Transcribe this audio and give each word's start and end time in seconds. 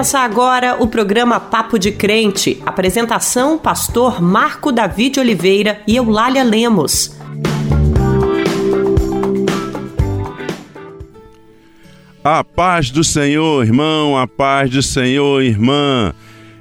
Começa 0.00 0.20
agora 0.20 0.82
o 0.82 0.88
programa 0.88 1.38
Papo 1.38 1.78
de 1.78 1.92
Crente. 1.92 2.58
Apresentação: 2.64 3.58
Pastor 3.58 4.18
Marco 4.22 4.72
David 4.72 5.20
Oliveira 5.20 5.82
e 5.86 5.96
Eulália 5.96 6.42
Lemos. 6.42 7.14
A 12.24 12.42
paz 12.42 12.90
do 12.90 13.04
Senhor, 13.04 13.62
irmão, 13.62 14.16
a 14.16 14.26
paz 14.26 14.70
do 14.70 14.82
Senhor, 14.82 15.42
irmã. 15.42 16.14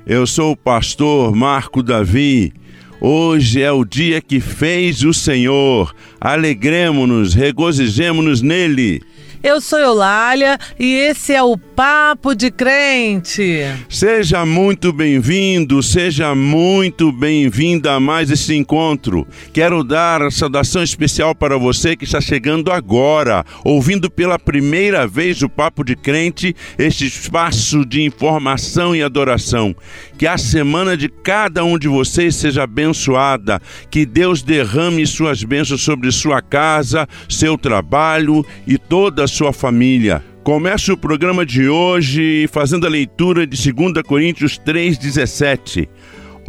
Eu 0.06 0.28
sou 0.28 0.52
o 0.52 0.58
pastor 0.58 1.34
Marco 1.34 1.82
Davi. 1.82 2.52
Hoje 3.00 3.62
é 3.62 3.71
o 3.71 3.86
dia 3.86 4.20
que 4.20 4.42
fez 4.42 5.02
o 5.04 5.14
Senhor. 5.14 5.96
Alegremos-nos, 6.20 7.34
regozijemos-nos 7.34 8.42
nele. 8.42 9.02
Eu 9.42 9.62
sou 9.62 9.80
Eulália 9.80 10.60
e 10.78 10.96
esse 10.96 11.34
é 11.34 11.42
o 11.42 11.58
Papo 11.58 12.36
de 12.36 12.52
Crente. 12.52 13.64
Seja 13.88 14.46
muito 14.46 14.92
bem-vindo, 14.92 15.82
seja 15.82 16.36
muito 16.36 17.10
bem-vinda 17.10 17.94
a 17.94 18.02
mais 18.02 18.30
esse 18.30 18.54
encontro. 18.54 19.25
Quero 19.54 19.82
dar 19.82 20.21
a 20.21 20.30
saudação 20.30 20.83
especial 20.83 21.33
para 21.33 21.57
você 21.57 21.96
que 21.96 22.04
está 22.04 22.20
chegando 22.20 22.70
agora, 22.70 23.46
ouvindo 23.64 24.11
pela 24.11 24.38
primeira 24.38 25.07
vez 25.07 25.42
o 25.42 25.47
Papo 25.47 25.86
de 25.86 25.96
Crente, 25.96 26.54
este 26.78 27.08
espaço 27.08 27.86
de 27.86 28.04
informação 28.04 28.94
e 28.94 29.02
adoração. 29.02 29.74
Que 30.18 30.28
a 30.28 30.38
semana 30.38 30.97
de 30.97 31.08
cada 31.08 31.64
um 31.64 31.80
de 31.80 31.88
vocês 31.88 32.36
seja 32.36 32.64
abençoada, 32.64 33.61
que 33.89 34.06
Deus 34.06 34.42
derrame 34.42 35.08
suas 35.08 35.45
bênçãos 35.45 35.81
sobre 35.81 36.11
sua 36.11 36.42
casa, 36.42 37.08
seu 37.30 37.58
trabalho 37.58 38.45
e 38.67 38.78
toda 38.78 39.28
sua 39.30 39.53
família. 39.53 40.23
Começa 40.44 40.92
o 40.92 40.97
programa 40.97 41.45
de 41.45 41.69
hoje 41.69 42.47
fazendo 42.52 42.88
a 42.88 42.89
leitura 42.89 43.45
de 43.45 43.72
2 43.72 44.02
Coríntios 44.03 44.59
3,17. 44.59 45.88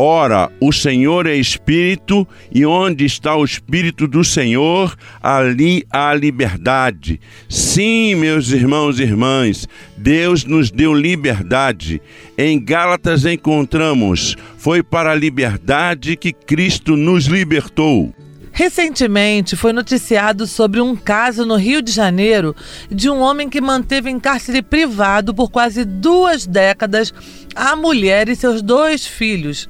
Ora, 0.02 0.50
o 0.58 0.72
Senhor 0.72 1.26
é 1.26 1.34
Espírito, 1.34 2.26
e 2.50 2.64
onde 2.64 3.04
está 3.04 3.36
o 3.36 3.44
Espírito 3.44 4.08
do 4.08 4.24
Senhor, 4.24 4.96
ali 5.22 5.84
há 5.90 6.14
liberdade. 6.14 7.20
Sim, 7.50 8.14
meus 8.14 8.50
irmãos 8.50 8.98
e 8.98 9.02
irmãs, 9.02 9.68
Deus 9.98 10.46
nos 10.46 10.70
deu 10.70 10.94
liberdade. 10.94 12.00
Em 12.38 12.58
Gálatas 12.58 13.26
encontramos: 13.26 14.36
foi 14.56 14.82
para 14.82 15.12
a 15.12 15.14
liberdade 15.14 16.16
que 16.16 16.32
Cristo 16.32 16.96
nos 16.96 17.26
libertou. 17.26 18.14
Recentemente 18.52 19.56
foi 19.56 19.72
noticiado 19.72 20.46
sobre 20.46 20.80
um 20.80 20.94
caso 20.96 21.46
no 21.46 21.56
Rio 21.56 21.80
de 21.80 21.92
Janeiro 21.92 22.54
de 22.90 23.08
um 23.08 23.20
homem 23.20 23.48
que 23.48 23.60
manteve 23.60 24.10
em 24.10 24.18
cárcere 24.18 24.60
privado 24.60 25.34
por 25.34 25.50
quase 25.50 25.84
duas 25.84 26.46
décadas 26.46 27.14
a 27.54 27.74
mulher 27.76 28.28
e 28.28 28.36
seus 28.36 28.60
dois 28.60 29.06
filhos. 29.06 29.68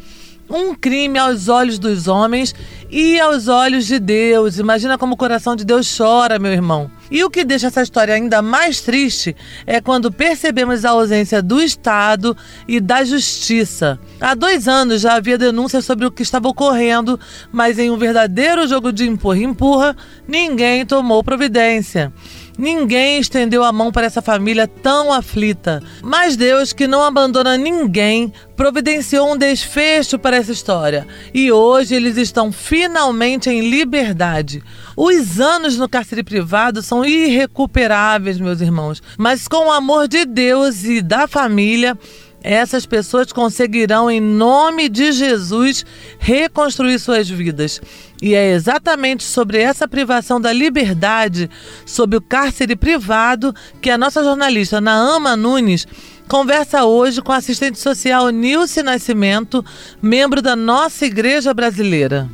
Um 0.50 0.74
crime 0.74 1.16
aos 1.16 1.46
olhos 1.46 1.78
dos 1.78 2.08
homens 2.08 2.52
e 2.90 3.20
aos 3.20 3.46
olhos 3.46 3.86
de 3.86 4.00
Deus. 4.00 4.58
Imagina 4.58 4.98
como 4.98 5.14
o 5.14 5.16
coração 5.16 5.54
de 5.54 5.64
Deus 5.64 5.96
chora, 5.96 6.40
meu 6.40 6.50
irmão. 6.50 6.90
E 7.08 7.22
o 7.22 7.30
que 7.30 7.44
deixa 7.44 7.68
essa 7.68 7.82
história 7.82 8.14
ainda 8.14 8.42
mais 8.42 8.80
triste 8.80 9.36
é 9.64 9.80
quando 9.80 10.10
percebemos 10.10 10.84
a 10.84 10.90
ausência 10.90 11.40
do 11.40 11.62
Estado 11.62 12.36
e 12.66 12.80
da 12.80 13.04
Justiça. 13.04 13.98
Há 14.20 14.34
dois 14.34 14.66
anos 14.66 15.02
já 15.02 15.14
havia 15.14 15.38
denúncias 15.38 15.84
sobre 15.84 16.04
o 16.04 16.10
que 16.10 16.22
estava 16.22 16.48
ocorrendo, 16.48 17.18
mas 17.52 17.78
em 17.78 17.90
um 17.90 17.96
verdadeiro 17.96 18.66
jogo 18.66 18.92
de 18.92 19.06
empurra-empurra, 19.06 19.96
ninguém 20.26 20.84
tomou 20.84 21.22
providência. 21.22 22.12
Ninguém 22.60 23.18
estendeu 23.18 23.64
a 23.64 23.72
mão 23.72 23.90
para 23.90 24.04
essa 24.04 24.20
família 24.20 24.68
tão 24.68 25.10
aflita. 25.10 25.82
Mas 26.02 26.36
Deus, 26.36 26.74
que 26.74 26.86
não 26.86 27.02
abandona 27.02 27.56
ninguém, 27.56 28.30
providenciou 28.54 29.32
um 29.32 29.36
desfecho 29.38 30.18
para 30.18 30.36
essa 30.36 30.52
história. 30.52 31.06
E 31.32 31.50
hoje 31.50 31.94
eles 31.94 32.18
estão 32.18 32.52
finalmente 32.52 33.48
em 33.48 33.70
liberdade. 33.70 34.62
Os 34.94 35.40
anos 35.40 35.78
no 35.78 35.88
cárcere 35.88 36.22
privado 36.22 36.82
são 36.82 37.02
irrecuperáveis, 37.02 38.38
meus 38.38 38.60
irmãos. 38.60 39.02
Mas 39.16 39.48
com 39.48 39.68
o 39.68 39.72
amor 39.72 40.06
de 40.06 40.26
Deus 40.26 40.84
e 40.84 41.00
da 41.00 41.26
família, 41.26 41.96
essas 42.42 42.86
pessoas 42.86 43.32
conseguirão, 43.32 44.10
em 44.10 44.20
nome 44.20 44.88
de 44.88 45.12
Jesus, 45.12 45.84
reconstruir 46.18 46.98
suas 46.98 47.28
vidas. 47.28 47.80
E 48.22 48.34
é 48.34 48.52
exatamente 48.52 49.24
sobre 49.24 49.58
essa 49.58 49.86
privação 49.86 50.40
da 50.40 50.52
liberdade, 50.52 51.50
sob 51.86 52.16
o 52.16 52.20
cárcere 52.20 52.76
privado, 52.76 53.54
que 53.80 53.90
a 53.90 53.98
nossa 53.98 54.22
jornalista 54.22 54.80
Naama 54.80 55.36
Nunes 55.36 55.86
conversa 56.28 56.84
hoje 56.84 57.20
com 57.20 57.32
a 57.32 57.36
assistente 57.36 57.78
social 57.78 58.30
Nilce 58.30 58.82
Nascimento, 58.82 59.64
membro 60.00 60.40
da 60.40 60.54
nossa 60.54 61.04
Igreja 61.04 61.52
Brasileira. 61.52 62.30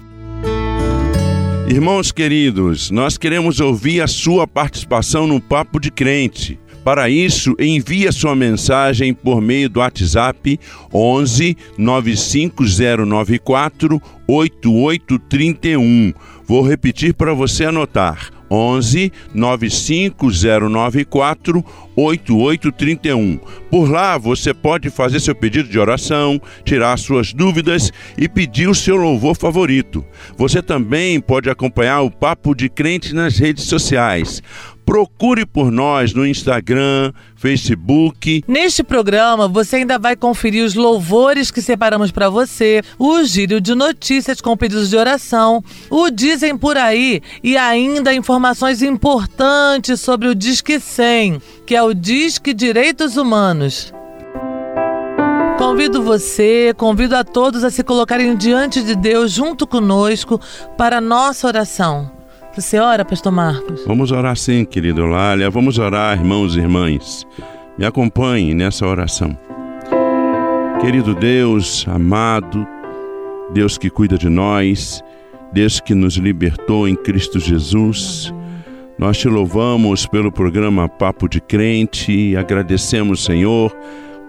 Irmãos 1.69 2.13
queridos, 2.13 2.91
nós 2.91 3.19
queremos 3.19 3.59
ouvir 3.59 4.01
a 4.01 4.07
sua 4.07 4.47
participação 4.47 5.27
no 5.27 5.41
Papo 5.41 5.81
de 5.81 5.91
Crente. 5.91 6.61
Para 6.87 7.11
isso, 7.11 7.55
envie 7.59 8.11
sua 8.13 8.37
mensagem 8.37 9.13
por 9.13 9.41
meio 9.41 9.69
do 9.69 9.81
WhatsApp 9.81 10.61
11 10.95 11.57
95094 11.77 14.01
8831. 14.29 16.15
Vou 16.47 16.63
repetir 16.63 17.13
para 17.13 17.35
você 17.35 17.65
anotar. 17.65 18.31
11 18.49 19.13
95094 19.35 21.65
8831. 21.97 23.41
Por 23.69 23.91
lá 23.91 24.17
você 24.17 24.55
pode 24.55 24.89
fazer 24.89 25.19
seu 25.19 25.35
pedido 25.35 25.69
de 25.69 25.81
oração, 25.81 26.41
tirar 26.65 26.97
suas 26.99 27.33
dúvidas 27.33 27.93
e 28.17 28.29
pedir 28.29 28.69
o 28.69 28.75
seu 28.77 28.95
louvor 28.95 29.37
favorito. 29.37 30.05
Você 30.37 30.63
também 30.63 31.19
pode 31.19 31.51
acompanhar 31.51 32.03
o 32.03 32.13
Papo 32.13 32.55
de 32.55 32.69
Crente 32.69 33.13
nas 33.13 33.39
redes 33.39 33.65
sociais. 33.65 34.41
Procure 34.87 35.45
por 35.45 35.73
nós 35.73 36.15
no 36.15 36.25
Instagram, 36.25 37.13
Facebook. 37.35 38.45
Neste 38.47 38.85
programa, 38.85 39.49
você 39.49 39.77
ainda 39.77 39.99
vai 39.99 40.15
conferir 40.15 40.65
os 40.65 40.77
louvores 40.77 41.51
que 41.51 41.61
separamos 41.61 42.13
para 42.13 42.31
você, 42.31 42.81
o 42.97 43.25
giro 43.25 43.61
de 43.61 43.75
notícias 43.75 44.41
com 44.41 44.57
pedidos 44.57 44.89
de 44.89 44.97
oração, 44.97 45.63
o 45.91 46.09
Dizem 46.09 46.57
por 46.57 46.77
aí 46.77 47.21
e 47.43 47.57
ainda 47.57 48.15
informações 48.15 48.81
importantes 48.81 50.01
sobre 50.01 50.29
o 50.29 50.35
Disque 50.37 50.79
100, 50.79 51.43
que 51.67 51.75
é 51.75 51.83
o 51.83 51.93
Disque 51.93 52.55
Direitos 52.55 53.17
Humanos. 53.17 53.93
Convido 55.59 56.01
você, 56.01 56.73
convido 56.77 57.17
a 57.17 57.25
todos 57.25 57.65
a 57.65 57.71
se 57.71 57.83
colocarem 57.83 58.37
diante 58.37 58.85
de 58.85 58.95
Deus 58.95 59.33
junto 59.33 59.67
conosco 59.67 60.41
para 60.77 60.99
a 60.99 61.01
nossa 61.01 61.49
oração. 61.49 62.16
Você 62.57 62.79
ora, 62.79 63.05
Pastor 63.05 63.31
Marcos? 63.31 63.85
Vamos 63.87 64.11
orar 64.11 64.35
sim, 64.35 64.65
querido 64.65 65.05
Lália. 65.05 65.51
Vamos 65.51 65.79
orar, 65.79 66.17
irmãos 66.17 66.57
e 66.57 66.61
irmãs. 66.61 67.27
Me 67.77 67.85
acompanhe 67.85 68.55
nessa 68.55 68.87
oração. 68.87 69.37
Querido 70.81 71.15
Deus, 71.15 71.85
amado, 71.87 72.67
Deus 73.53 73.77
que 73.77 73.91
cuida 73.91 74.17
de 74.17 74.31
nós, 74.31 75.05
Deus 75.53 75.81
que 75.81 75.95
nos 75.95 76.17
libertou 76.17 76.89
em 76.89 76.97
Cristo 76.97 77.39
Jesus, 77.39 78.33
nós 78.99 79.19
te 79.19 79.29
louvamos 79.29 80.07
pelo 80.07 80.33
programa 80.33 80.89
Papo 80.89 81.29
de 81.29 81.43
Crente 81.43 82.11
e 82.11 82.39
agradecemos, 82.39 83.23
Senhor, 83.23 83.71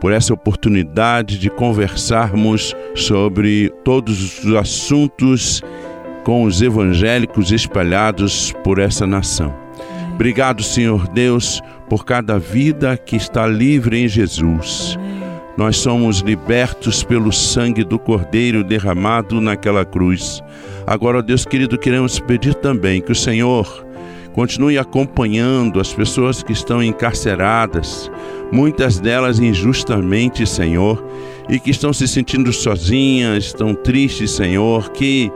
por 0.01 0.11
essa 0.11 0.33
oportunidade 0.33 1.39
de 1.39 1.49
conversarmos 1.49 2.75
sobre 2.93 3.69
todos 3.85 4.43
os 4.43 4.53
assuntos 4.53 5.63
com 6.27 6.43
os 6.43 6.61
evangélicos 6.61 7.53
espalhados 7.53 8.51
por 8.61 8.79
essa 8.79 9.07
nação. 9.07 9.55
Obrigado, 10.13 10.61
Senhor 10.61 11.07
Deus, 11.07 11.61
por 11.87 12.03
cada 12.03 12.37
vida 12.37 12.97
que 12.97 13.15
está 13.15 13.47
livre 13.47 13.97
em 13.97 14.09
Jesus. 14.09 14.99
Nós 15.55 15.77
somos 15.77 16.19
libertos 16.19 17.01
pelo 17.01 17.31
sangue 17.31 17.81
do 17.81 17.97
Cordeiro 17.97 18.61
derramado 18.61 19.39
naquela 19.39 19.85
cruz. 19.85 20.43
Agora, 20.85 21.23
Deus 21.23 21.45
querido, 21.45 21.77
queremos 21.77 22.19
pedir 22.19 22.55
também 22.55 22.99
que 22.99 23.13
o 23.13 23.15
Senhor 23.15 23.87
continue 24.33 24.77
acompanhando 24.77 25.79
as 25.79 25.93
pessoas 25.93 26.43
que 26.43 26.51
estão 26.51 26.83
encarceradas, 26.83 28.11
muitas 28.51 28.99
delas 28.99 29.39
injustamente, 29.39 30.47
Senhor, 30.47 31.03
e 31.49 31.59
que 31.59 31.71
estão 31.71 31.93
se 31.93 32.07
sentindo 32.07 32.51
sozinhas, 32.51 33.45
estão 33.45 33.73
tristes, 33.73 34.31
Senhor, 34.31 34.91
que 34.91 35.31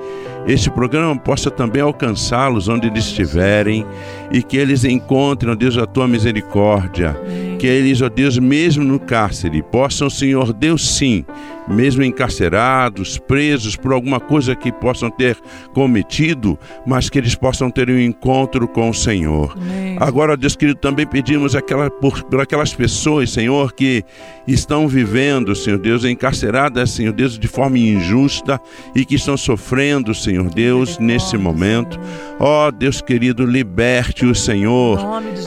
este 0.48 0.72
programa 0.72 1.16
possa 1.16 1.52
também 1.52 1.82
alcançá-los 1.82 2.68
onde 2.68 2.88
eles 2.88 3.06
estiverem 3.06 3.86
e 4.32 4.42
que 4.42 4.58
eles 4.58 4.84
encontrem, 4.84 5.52
ó 5.52 5.56
Deus, 5.56 5.78
a 5.78 5.86
tua 5.86 6.08
misericórdia. 6.08 7.16
Que 7.60 7.68
eles, 7.68 8.02
ó 8.02 8.10
Deus, 8.10 8.40
mesmo 8.40 8.84
no 8.84 9.00
cárcere, 9.00 9.62
possam, 9.62 10.10
Senhor 10.10 10.52
Deus, 10.52 10.96
sim, 10.96 11.24
mesmo 11.68 12.04
encarcerados, 12.04 13.20
presos 13.20 13.76
por 13.76 13.94
alguma 13.94 14.20
coisa 14.20 14.56
que 14.56 14.72
possam 14.72 15.12
ter 15.12 15.38
cometido, 15.74 16.58
mas 16.88 17.08
que 17.08 17.20
eles 17.20 17.36
possam 17.36 17.70
ter 17.70 17.90
um 17.90 18.00
encontro 18.00 18.68
com 18.68 18.90
o 18.90 18.94
Senhor. 18.94 19.56
Agora, 20.00 20.36
Deus 20.36 20.56
querido, 20.56 20.80
também 20.80 21.06
pedimos 21.06 21.56
aquela, 21.56 21.90
por, 21.90 22.24
por 22.24 22.42
aquelas 22.42 22.74
pessoas, 22.74 23.01
Senhor, 23.28 23.74
que 23.74 24.04
estão 24.48 24.88
vivendo, 24.88 25.56
Senhor 25.56 25.80
Deus, 25.80 26.04
encarceradas, 26.04 26.92
Senhor 26.92 27.14
Deus, 27.14 27.38
de 27.38 27.48
forma 27.48 27.78
injusta 27.78 28.60
e 28.96 29.06
que 29.06 29.16
estão 29.16 29.38
sofrendo, 29.38 30.14
Senhor 30.14 30.50
Deus, 30.50 30.98
nesse 31.00 31.38
momento. 31.38 32.00
Ó 32.40 32.68
oh, 32.68 32.72
Deus 32.72 33.02
querido, 33.02 33.46
liberte 33.46 34.26
o 34.26 34.34
Senhor, 34.34 35.00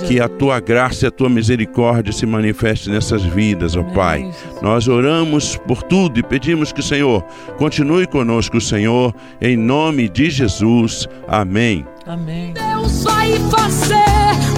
que 0.07 0.21
a 0.21 0.29
tua 0.29 0.61
graça 0.61 1.05
e 1.05 1.09
a 1.09 1.11
tua 1.11 1.29
misericórdia 1.29 2.13
se 2.13 2.27
manifeste 2.27 2.91
nessas 2.91 3.23
vidas, 3.23 3.77
ó 3.77 3.81
oh, 3.81 3.85
Pai. 3.85 4.31
Nós 4.63 4.89
oramos 4.89 5.57
por 5.57 5.83
tudo 5.83 6.19
e 6.19 6.23
pedimos 6.23 6.73
que 6.73 6.81
o 6.81 6.85
Senhor 6.85 7.23
continue 7.57 8.07
conosco, 8.07 8.61
Senhor, 8.61 9.15
em 9.41 9.57
nome 9.57 10.09
de 10.09 10.31
Jesus. 10.31 11.09
Amém. 11.29 11.85
Amém. 12.07 12.53
Deus 12.53 13.03
vai 13.05 13.33
fazer 13.51 13.95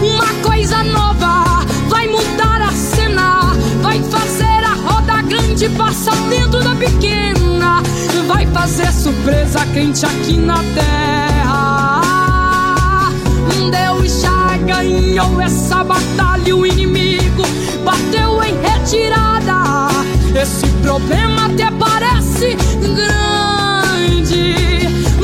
uma 0.02 0.26
coisa 0.42 0.82
nova, 0.82 1.35
grande 5.26 5.68
passar 5.70 6.16
dentro 6.28 6.62
da 6.62 6.74
pequena, 6.74 7.82
vai 8.26 8.46
fazer 8.46 8.92
surpresa 8.92 9.66
quente 9.72 10.04
aqui 10.06 10.36
na 10.36 10.58
terra. 10.74 12.02
Deus 13.70 14.22
já 14.22 14.56
ganhou 14.58 15.40
essa 15.40 15.82
batalha, 15.84 16.56
o 16.56 16.64
inimigo 16.64 17.42
bateu 17.84 18.42
em 18.42 18.54
retirada. 18.60 19.88
Esse 20.40 20.66
problema 20.82 21.46
até 21.46 21.70
parece 21.72 22.56
grande, 22.94 24.54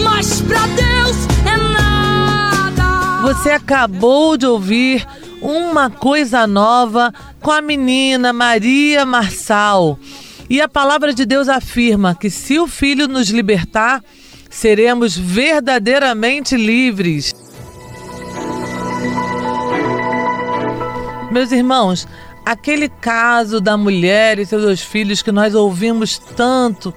mas 0.02 0.40
pra 0.40 0.66
Deus 0.66 1.16
é 1.46 1.56
nada. 1.56 3.22
Você 3.22 3.50
acabou 3.50 4.37
de 4.37 4.46
ouvir 4.46 5.06
uma 5.40 5.90
coisa 5.90 6.46
nova 6.46 7.12
com 7.43 7.50
a 7.50 7.61
menina 7.61 8.33
Maria 8.33 9.05
Marçal. 9.05 9.99
E 10.49 10.61
a 10.61 10.69
palavra 10.69 11.12
de 11.12 11.27
Deus 11.27 11.49
afirma 11.49 12.15
que 12.15 12.31
se 12.31 12.59
o 12.59 12.67
Filho 12.67 13.09
nos 13.09 13.29
libertar, 13.31 14.03
seremos 14.49 15.17
verdadeiramente 15.17 16.56
livres. 16.56 17.35
Meus 21.31 21.50
irmãos, 21.50 22.06
aquele 22.44 22.89
caso 22.89 23.61
da 23.61 23.77
mulher 23.77 24.39
e 24.39 24.47
seus 24.47 24.62
dois 24.62 24.83
filhos 24.83 25.23
que 25.23 25.33
nós 25.33 25.55
ouvimos 25.55 26.19
tanto 26.19 26.93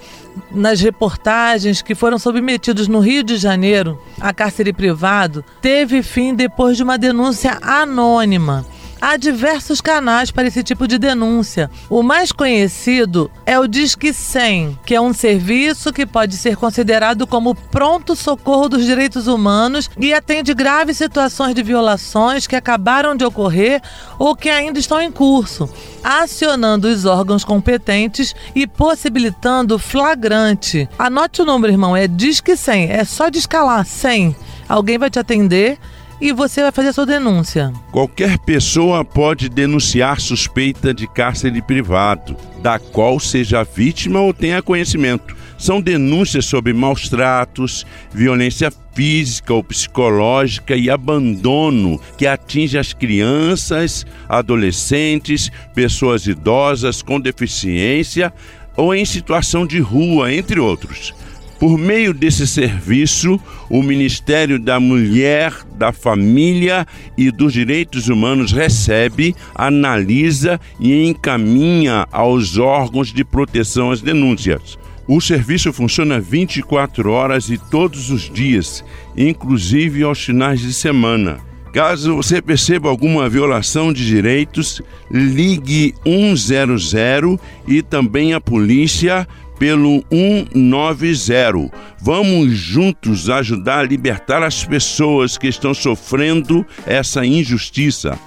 nas 0.51 0.81
reportagens 0.81 1.81
que 1.81 1.95
foram 1.95 2.19
submetidos 2.19 2.89
no 2.89 2.99
Rio 2.99 3.23
de 3.23 3.37
Janeiro 3.37 3.97
a 4.19 4.33
cárcere 4.33 4.73
privado, 4.73 5.43
teve 5.61 6.03
fim 6.03 6.35
depois 6.35 6.75
de 6.75 6.83
uma 6.83 6.97
denúncia 6.97 7.57
anônima. 7.61 8.65
Há 9.07 9.17
diversos 9.17 9.81
canais 9.81 10.31
para 10.31 10.47
esse 10.47 10.63
tipo 10.63 10.87
de 10.87 10.97
denúncia. 10.97 11.69
O 11.91 12.01
mais 12.01 12.31
conhecido 12.31 13.29
é 13.45 13.59
o 13.59 13.67
Disque 13.67 14.11
100, 14.11 14.79
que 14.83 14.95
é 14.95 14.99
um 14.99 15.13
serviço 15.13 15.93
que 15.93 16.07
pode 16.07 16.35
ser 16.35 16.55
considerado 16.57 17.27
como 17.27 17.53
pronto 17.53 18.15
socorro 18.15 18.67
dos 18.67 18.83
direitos 18.83 19.27
humanos 19.27 19.91
e 19.99 20.11
atende 20.11 20.55
graves 20.55 20.97
situações 20.97 21.53
de 21.53 21.61
violações 21.61 22.47
que 22.47 22.55
acabaram 22.55 23.15
de 23.15 23.23
ocorrer 23.23 23.79
ou 24.17 24.35
que 24.35 24.49
ainda 24.49 24.79
estão 24.79 24.99
em 24.99 25.11
curso, 25.11 25.69
acionando 26.03 26.87
os 26.87 27.05
órgãos 27.05 27.43
competentes 27.43 28.33
e 28.55 28.65
possibilitando 28.65 29.77
flagrante. 29.77 30.89
Anote 30.97 31.43
o 31.43 31.45
número, 31.45 31.71
irmão, 31.71 31.95
é 31.95 32.07
Disque 32.07 32.57
100, 32.57 32.89
é 32.89 33.05
só 33.05 33.29
de 33.29 33.37
escalar 33.37 33.85
100. 33.85 34.35
Alguém 34.67 34.97
vai 34.97 35.11
te 35.11 35.19
atender 35.19 35.77
e 36.19 36.31
você 36.31 36.61
vai 36.61 36.71
fazer 36.71 36.89
a 36.89 36.93
sua 36.93 37.05
denúncia. 37.05 37.71
Qualquer 37.91 38.37
pessoa 38.39 39.03
pode 39.03 39.49
denunciar 39.49 40.19
suspeita 40.19 40.93
de 40.93 41.07
cárcere 41.07 41.61
privado, 41.61 42.35
da 42.61 42.79
qual 42.79 43.19
seja 43.19 43.63
vítima 43.63 44.19
ou 44.19 44.33
tenha 44.33 44.61
conhecimento. 44.61 45.35
São 45.57 45.79
denúncias 45.79 46.45
sobre 46.45 46.73
maus 46.73 47.07
tratos, 47.07 47.85
violência 48.13 48.71
física 48.93 49.53
ou 49.53 49.63
psicológica 49.63 50.75
e 50.75 50.89
abandono 50.89 51.99
que 52.17 52.27
atinge 52.27 52.77
as 52.77 52.93
crianças, 52.93 54.05
adolescentes, 54.27 55.51
pessoas 55.73 56.27
idosas 56.27 57.01
com 57.01 57.19
deficiência 57.19 58.33
ou 58.75 58.93
em 58.93 59.05
situação 59.05 59.65
de 59.65 59.79
rua, 59.79 60.33
entre 60.33 60.59
outros. 60.59 61.13
Por 61.59 61.77
meio 61.77 62.13
desse 62.13 62.45
serviço, 62.45 63.39
o 63.69 63.81
Ministério 63.81 64.59
da 64.59 64.77
Mulher, 64.77 65.53
da 65.77 65.93
Família 65.93 66.85
e 67.17 67.31
dos 67.31 67.53
Direitos 67.53 68.09
Humanos 68.09 68.51
recebe, 68.51 69.33
analisa 69.53 70.59
e 70.79 71.07
encaminha 71.07 72.07
aos 72.11 72.57
órgãos 72.57 73.13
de 73.13 73.23
proteção 73.23 73.89
as 73.89 74.01
denúncias. 74.01 74.77
O 75.07 75.21
serviço 75.21 75.71
funciona 75.71 76.19
24 76.19 77.09
horas 77.09 77.49
e 77.49 77.57
todos 77.57 78.09
os 78.09 78.29
dias, 78.29 78.83
inclusive 79.15 80.03
aos 80.03 80.21
finais 80.21 80.59
de 80.59 80.73
semana. 80.73 81.39
Caso 81.71 82.15
você 82.15 82.41
perceba 82.41 82.89
alguma 82.89 83.29
violação 83.29 83.91
de 83.93 84.05
direitos, 84.05 84.81
ligue 85.11 85.93
100 86.05 87.37
e 87.67 87.81
também 87.81 88.33
a 88.33 88.39
polícia 88.39 89.27
pelo 89.57 90.03
190. 90.11 91.71
Vamos 91.99 92.53
juntos 92.53 93.29
ajudar 93.29 93.79
a 93.79 93.83
libertar 93.83 94.43
as 94.43 94.63
pessoas 94.63 95.37
que 95.37 95.47
estão 95.47 95.73
sofrendo 95.73 96.65
essa 96.85 97.25
injustiça. 97.25 98.17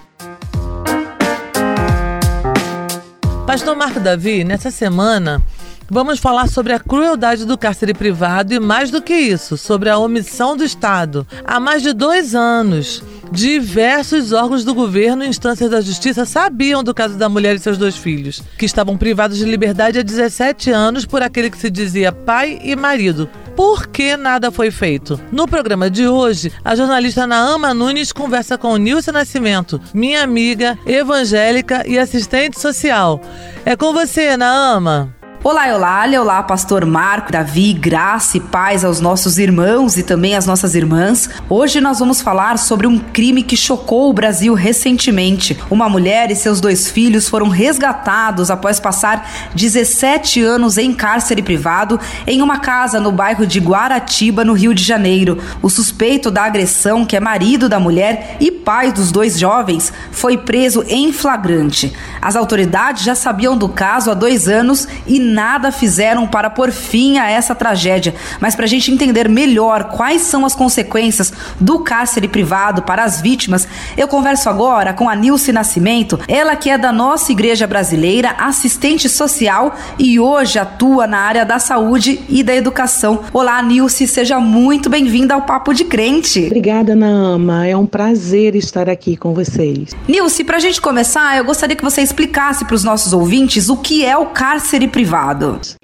Pastor 3.47 3.75
Marco 3.77 3.99
Davi, 3.99 4.45
nessa 4.45 4.71
semana 4.71 5.43
vamos 5.89 6.19
falar 6.19 6.49
sobre 6.49 6.73
a 6.73 6.79
crueldade 6.79 7.45
do 7.45 7.59
cárcere 7.59 7.95
privado 7.95 8.53
e, 8.53 8.61
mais 8.61 8.91
do 8.91 9.03
que 9.03 9.15
isso, 9.15 9.57
sobre 9.57 9.89
a 9.89 9.99
omissão 9.99 10.57
do 10.57 10.65
Estado. 10.65 11.27
Há 11.45 11.59
mais 11.59 11.83
de 11.83 11.93
dois 11.93 12.35
anos 12.35 13.03
Diversos 13.31 14.33
órgãos 14.33 14.65
do 14.65 14.75
governo 14.75 15.23
e 15.23 15.29
instâncias 15.29 15.71
da 15.71 15.81
justiça 15.81 16.25
sabiam 16.25 16.83
do 16.83 16.95
caso 16.95 17.17
da 17.17 17.29
mulher 17.29 17.57
e 17.57 17.59
seus 17.59 17.77
dois 17.77 17.97
filhos, 17.97 18.43
que 18.57 18.65
estavam 18.65 18.97
privados 18.97 19.37
de 19.37 19.45
liberdade 19.45 19.99
há 19.99 20.03
17 20.03 20.71
anos 20.71 21.05
por 21.05 21.23
aquele 21.23 21.51
que 21.51 21.59
se 21.59 21.71
dizia 21.71 22.11
pai 22.11 22.59
e 22.63 22.75
marido. 22.75 23.29
Por 23.55 23.89
que 23.89 24.17
nada 24.17 24.51
foi 24.51 24.71
feito? 24.71 25.21
No 25.33 25.47
programa 25.47 25.91
de 25.91 26.07
hoje, 26.07 26.53
a 26.65 26.75
jornalista 26.75 27.27
Naama 27.27 27.75
Nunes 27.75 28.13
conversa 28.13 28.57
com 28.57 28.77
Nilce 28.77 29.13
Nascimento, 29.13 29.81
minha 29.93 30.23
amiga, 30.23 30.79
evangélica 30.87 31.85
e 31.87 31.99
assistente 31.99 32.59
social. 32.59 33.21
É 33.65 33.77
com 33.77 33.93
você, 33.93 34.37
Naama. 34.37 35.18
Olá, 35.45 35.69
Eulália, 35.69 36.21
olá, 36.21 36.43
pastor 36.43 36.85
Marco, 36.85 37.31
Davi, 37.31 37.73
graça 37.73 38.37
e 38.37 38.41
paz 38.41 38.85
aos 38.85 39.01
nossos 39.01 39.39
irmãos 39.39 39.97
e 39.97 40.03
também 40.03 40.35
às 40.35 40.47
nossas 40.47 40.75
irmãs. 40.75 41.31
Hoje 41.49 41.81
nós 41.81 42.01
vamos 42.01 42.21
falar 42.21 42.59
sobre 42.59 42.89
um 42.89 42.99
crime 42.99 43.45
que 43.45 43.57
chocou 43.57 44.11
o 44.11 44.13
Brasil 44.13 44.53
recentemente. 44.53 45.57
Uma 45.71 45.89
mulher 45.89 46.33
e 46.33 46.37
seus 46.37 46.61
dois 46.61 46.91
filhos 46.91 47.29
foram 47.29 47.49
resgatados 47.49 48.51
após 48.51 48.81
passar 48.81 49.31
17 49.55 50.43
anos 50.43 50.77
em 50.77 50.93
cárcere 50.93 51.41
privado 51.41 52.01
em 52.27 52.43
uma 52.43 52.59
casa 52.59 52.99
no 52.99 53.13
bairro 53.13 53.47
de 53.47 53.61
Guaratiba, 53.61 54.45
no 54.45 54.55
Rio 54.55 54.75
de 54.75 54.83
Janeiro. 54.83 55.39
O 55.63 55.71
suspeito 55.71 56.33
da 56.33 56.43
agressão, 56.43 57.07
que 57.07 57.17
é 57.17 57.21
marido 57.21 57.69
da 57.69 57.79
mulher 57.79 58.37
e 58.41 58.51
pai 58.51 58.91
dos 58.91 59.13
dois 59.13 59.39
jovens, 59.39 59.93
foi 60.11 60.37
preso 60.37 60.85
em 60.89 61.13
flagrante. 61.13 61.93
As 62.21 62.35
autoridades 62.35 63.05
já 63.05 63.15
sabiam 63.15 63.57
do 63.57 63.69
caso 63.69 64.11
há 64.11 64.15
dois 64.15 64.49
anos 64.49 64.89
e 65.07 65.28
nada 65.29 65.71
fizeram 65.71 66.27
para 66.27 66.51
pôr 66.51 66.73
fim 66.73 67.19
a 67.19 67.31
essa 67.31 67.55
tragédia. 67.55 68.15
Mas 68.41 68.55
para 68.57 68.65
a 68.65 68.69
gente 68.69 68.91
entender 68.91 69.29
melhor 69.29 69.85
quais 69.85 70.23
são 70.23 70.45
as 70.45 70.55
consequências 70.55 71.33
do 71.61 71.81
cárcere 71.81 72.27
privado 72.27 72.83
para 72.83 73.05
as 73.05 73.21
vítimas, 73.21 73.69
eu 73.97 74.09
converso 74.09 74.49
agora 74.49 74.93
com 74.93 75.09
a 75.09 75.15
Nilce 75.15 75.53
Nascimento, 75.53 76.19
ela 76.27 76.57
que 76.57 76.71
é 76.71 76.79
da 76.79 76.91
nossa 76.91 77.31
igreja 77.31 77.67
brasileira, 77.67 78.31
assistente 78.39 79.09
social 79.09 79.77
e 79.99 80.19
hoje 80.19 80.59
atua 80.59 81.07
na 81.07 81.19
área 81.19 81.45
da 81.45 81.59
saúde 81.59 82.21
e 82.29 82.43
da 82.43 82.55
educação. 82.55 83.21
Olá, 83.33 83.63
Nilce, 83.63 84.09
seja 84.09 84.41
muito 84.41 84.89
bem-vinda 84.89 85.35
ao 85.35 85.43
Papo 85.43 85.75
de 85.75 85.85
Crente. 85.85 86.47
Obrigada, 86.47 86.97
Naama. 86.97 87.67
É 87.67 87.77
um 87.77 87.87
prazer 87.87 88.57
estar 88.57 88.89
aqui 88.89 89.17
com 89.17 89.35
vocês. 89.35 89.91
Nilce, 90.07 90.43
para 90.45 90.57
a 90.57 90.61
gente 90.61 90.81
começar, 90.81 91.37
eu 91.37 91.45
gostaria 91.45 91.77
que 91.77 91.85
você 91.85 92.01
explicasse 92.01 92.65
para 92.65 92.75
os 92.75 92.85
nossos 92.85 93.13
ouvintes 93.13 93.69
o 93.69 93.77
que 93.77 94.05
é 94.05 94.17
o 94.17 94.27
cárcere 94.27 94.89
privado. 94.89 95.18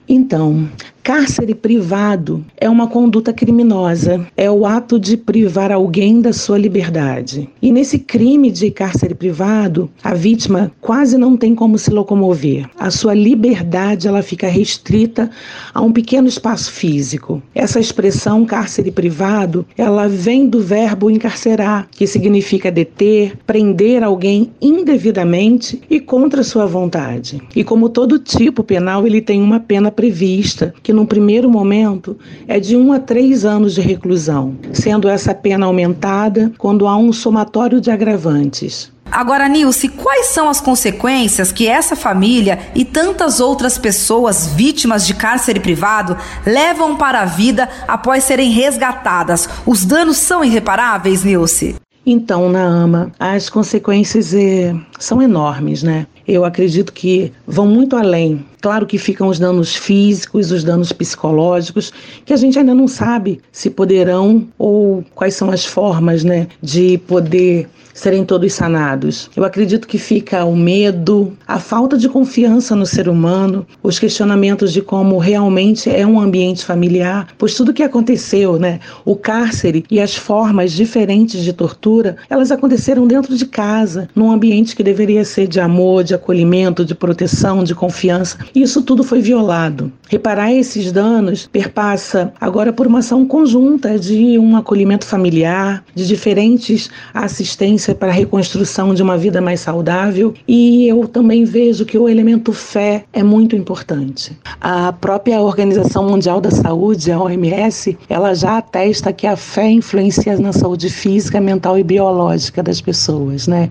Então, 0.08 0.68
Cárcere 1.04 1.54
privado 1.54 2.42
é 2.56 2.66
uma 2.66 2.86
conduta 2.86 3.30
criminosa, 3.30 4.26
é 4.34 4.50
o 4.50 4.64
ato 4.64 4.98
de 4.98 5.18
privar 5.18 5.70
alguém 5.70 6.22
da 6.22 6.32
sua 6.32 6.56
liberdade. 6.56 7.46
E 7.60 7.70
nesse 7.70 7.98
crime 7.98 8.50
de 8.50 8.70
cárcere 8.70 9.14
privado, 9.14 9.90
a 10.02 10.14
vítima 10.14 10.72
quase 10.80 11.18
não 11.18 11.36
tem 11.36 11.54
como 11.54 11.76
se 11.76 11.90
locomover. 11.90 12.66
A 12.78 12.90
sua 12.90 13.12
liberdade 13.12 14.08
ela 14.08 14.22
fica 14.22 14.48
restrita 14.48 15.30
a 15.74 15.82
um 15.82 15.92
pequeno 15.92 16.26
espaço 16.26 16.72
físico. 16.72 17.42
Essa 17.54 17.78
expressão 17.78 18.46
cárcere 18.46 18.90
privado, 18.90 19.66
ela 19.76 20.08
vem 20.08 20.48
do 20.48 20.62
verbo 20.62 21.10
encarcerar, 21.10 21.86
que 21.90 22.06
significa 22.06 22.72
deter, 22.72 23.36
prender 23.46 24.02
alguém 24.02 24.52
indevidamente 24.58 25.82
e 25.90 26.00
contra 26.00 26.42
sua 26.42 26.64
vontade. 26.64 27.42
E 27.54 27.62
como 27.62 27.90
todo 27.90 28.18
tipo 28.18 28.64
penal, 28.64 29.06
ele 29.06 29.20
tem 29.20 29.42
uma 29.42 29.60
pena 29.60 29.90
prevista 29.90 30.72
que 30.82 30.93
num 30.94 31.04
primeiro 31.04 31.50
momento, 31.50 32.16
é 32.48 32.58
de 32.58 32.76
um 32.76 32.92
a 32.92 32.98
três 32.98 33.44
anos 33.44 33.74
de 33.74 33.80
reclusão, 33.80 34.56
sendo 34.72 35.08
essa 35.08 35.34
pena 35.34 35.66
aumentada 35.66 36.52
quando 36.56 36.86
há 36.86 36.96
um 36.96 37.12
somatório 37.12 37.80
de 37.80 37.90
agravantes. 37.90 38.94
Agora, 39.10 39.48
Nilce, 39.48 39.88
quais 39.90 40.26
são 40.26 40.48
as 40.48 40.60
consequências 40.60 41.52
que 41.52 41.68
essa 41.68 41.94
família 41.94 42.58
e 42.74 42.84
tantas 42.84 43.38
outras 43.38 43.78
pessoas 43.78 44.46
vítimas 44.46 45.06
de 45.06 45.14
cárcere 45.14 45.60
privado 45.60 46.16
levam 46.44 46.96
para 46.96 47.20
a 47.20 47.24
vida 47.24 47.68
após 47.86 48.24
serem 48.24 48.50
resgatadas? 48.50 49.48
Os 49.66 49.84
danos 49.84 50.16
são 50.16 50.42
irreparáveis, 50.42 51.22
Nilce? 51.22 51.76
Então, 52.06 52.50
Naama, 52.50 53.12
as 53.18 53.48
consequências 53.48 54.34
é, 54.34 54.74
são 54.98 55.22
enormes, 55.22 55.82
né? 55.82 56.06
Eu 56.26 56.44
acredito 56.44 56.92
que 56.92 57.32
vão 57.46 57.66
muito 57.66 57.96
além. 57.96 58.44
Claro 58.60 58.86
que 58.86 58.96
ficam 58.96 59.28
os 59.28 59.38
danos 59.38 59.76
físicos, 59.76 60.50
os 60.50 60.64
danos 60.64 60.90
psicológicos, 60.90 61.92
que 62.24 62.32
a 62.32 62.36
gente 62.36 62.58
ainda 62.58 62.74
não 62.74 62.88
sabe 62.88 63.40
se 63.52 63.68
poderão 63.68 64.46
ou 64.58 65.04
quais 65.14 65.34
são 65.34 65.50
as 65.50 65.66
formas, 65.66 66.24
né, 66.24 66.46
de 66.62 66.98
poder 66.98 67.68
serem 67.94 68.24
todos 68.24 68.52
sanados. 68.52 69.30
Eu 69.34 69.44
acredito 69.44 69.86
que 69.86 69.96
fica 69.96 70.44
o 70.44 70.56
medo, 70.56 71.32
a 71.46 71.60
falta 71.60 71.96
de 71.96 72.08
confiança 72.08 72.74
no 72.74 72.84
ser 72.84 73.08
humano, 73.08 73.64
os 73.82 73.98
questionamentos 73.98 74.72
de 74.72 74.82
como 74.82 75.16
realmente 75.16 75.88
é 75.88 76.04
um 76.04 76.20
ambiente 76.20 76.64
familiar, 76.64 77.28
pois 77.38 77.54
tudo 77.54 77.72
que 77.72 77.82
aconteceu, 77.82 78.58
né, 78.58 78.80
o 79.04 79.14
cárcere 79.14 79.84
e 79.88 80.00
as 80.00 80.16
formas 80.16 80.72
diferentes 80.72 81.42
de 81.42 81.52
tortura, 81.52 82.16
elas 82.28 82.50
aconteceram 82.50 83.06
dentro 83.06 83.36
de 83.36 83.46
casa, 83.46 84.08
num 84.14 84.30
ambiente 84.30 84.74
que 84.74 84.82
deveria 84.82 85.24
ser 85.24 85.46
de 85.46 85.60
amor, 85.60 86.02
de 86.02 86.14
acolhimento, 86.14 86.84
de 86.84 86.94
proteção, 86.94 87.62
de 87.62 87.74
confiança. 87.74 88.38
E 88.54 88.62
isso 88.62 88.82
tudo 88.82 89.04
foi 89.04 89.20
violado. 89.20 89.92
Reparar 90.08 90.52
esses 90.52 90.90
danos 90.90 91.48
perpassa 91.52 92.32
agora 92.40 92.72
por 92.72 92.86
uma 92.86 92.98
ação 92.98 93.24
conjunta 93.24 93.98
de 93.98 94.38
um 94.38 94.56
acolhimento 94.56 95.06
familiar, 95.06 95.84
de 95.94 96.06
diferentes 96.06 96.90
assistências 97.12 97.83
para 97.92 98.08
a 98.08 98.14
reconstrução 98.14 98.94
de 98.94 99.02
uma 99.02 99.18
vida 99.18 99.40
mais 99.40 99.60
saudável 99.60 100.32
e 100.46 100.86
eu 100.86 101.08
também 101.08 101.44
vejo 101.44 101.84
que 101.84 101.98
o 101.98 102.08
elemento 102.08 102.52
fé 102.52 103.04
é 103.12 103.22
muito 103.22 103.56
importante. 103.56 104.38
A 104.60 104.92
própria 104.92 105.40
Organização 105.40 106.08
Mundial 106.08 106.40
da 106.40 106.50
Saúde, 106.50 107.10
a 107.10 107.20
OMS, 107.20 107.98
ela 108.08 108.32
já 108.34 108.58
atesta 108.58 109.12
que 109.12 109.26
a 109.26 109.36
fé 109.36 109.68
influencia 109.68 110.38
na 110.38 110.52
saúde 110.52 110.88
física, 110.88 111.40
mental 111.40 111.78
e 111.78 111.82
biológica 111.82 112.62
das 112.62 112.80
pessoas, 112.80 113.48
né? 113.48 113.68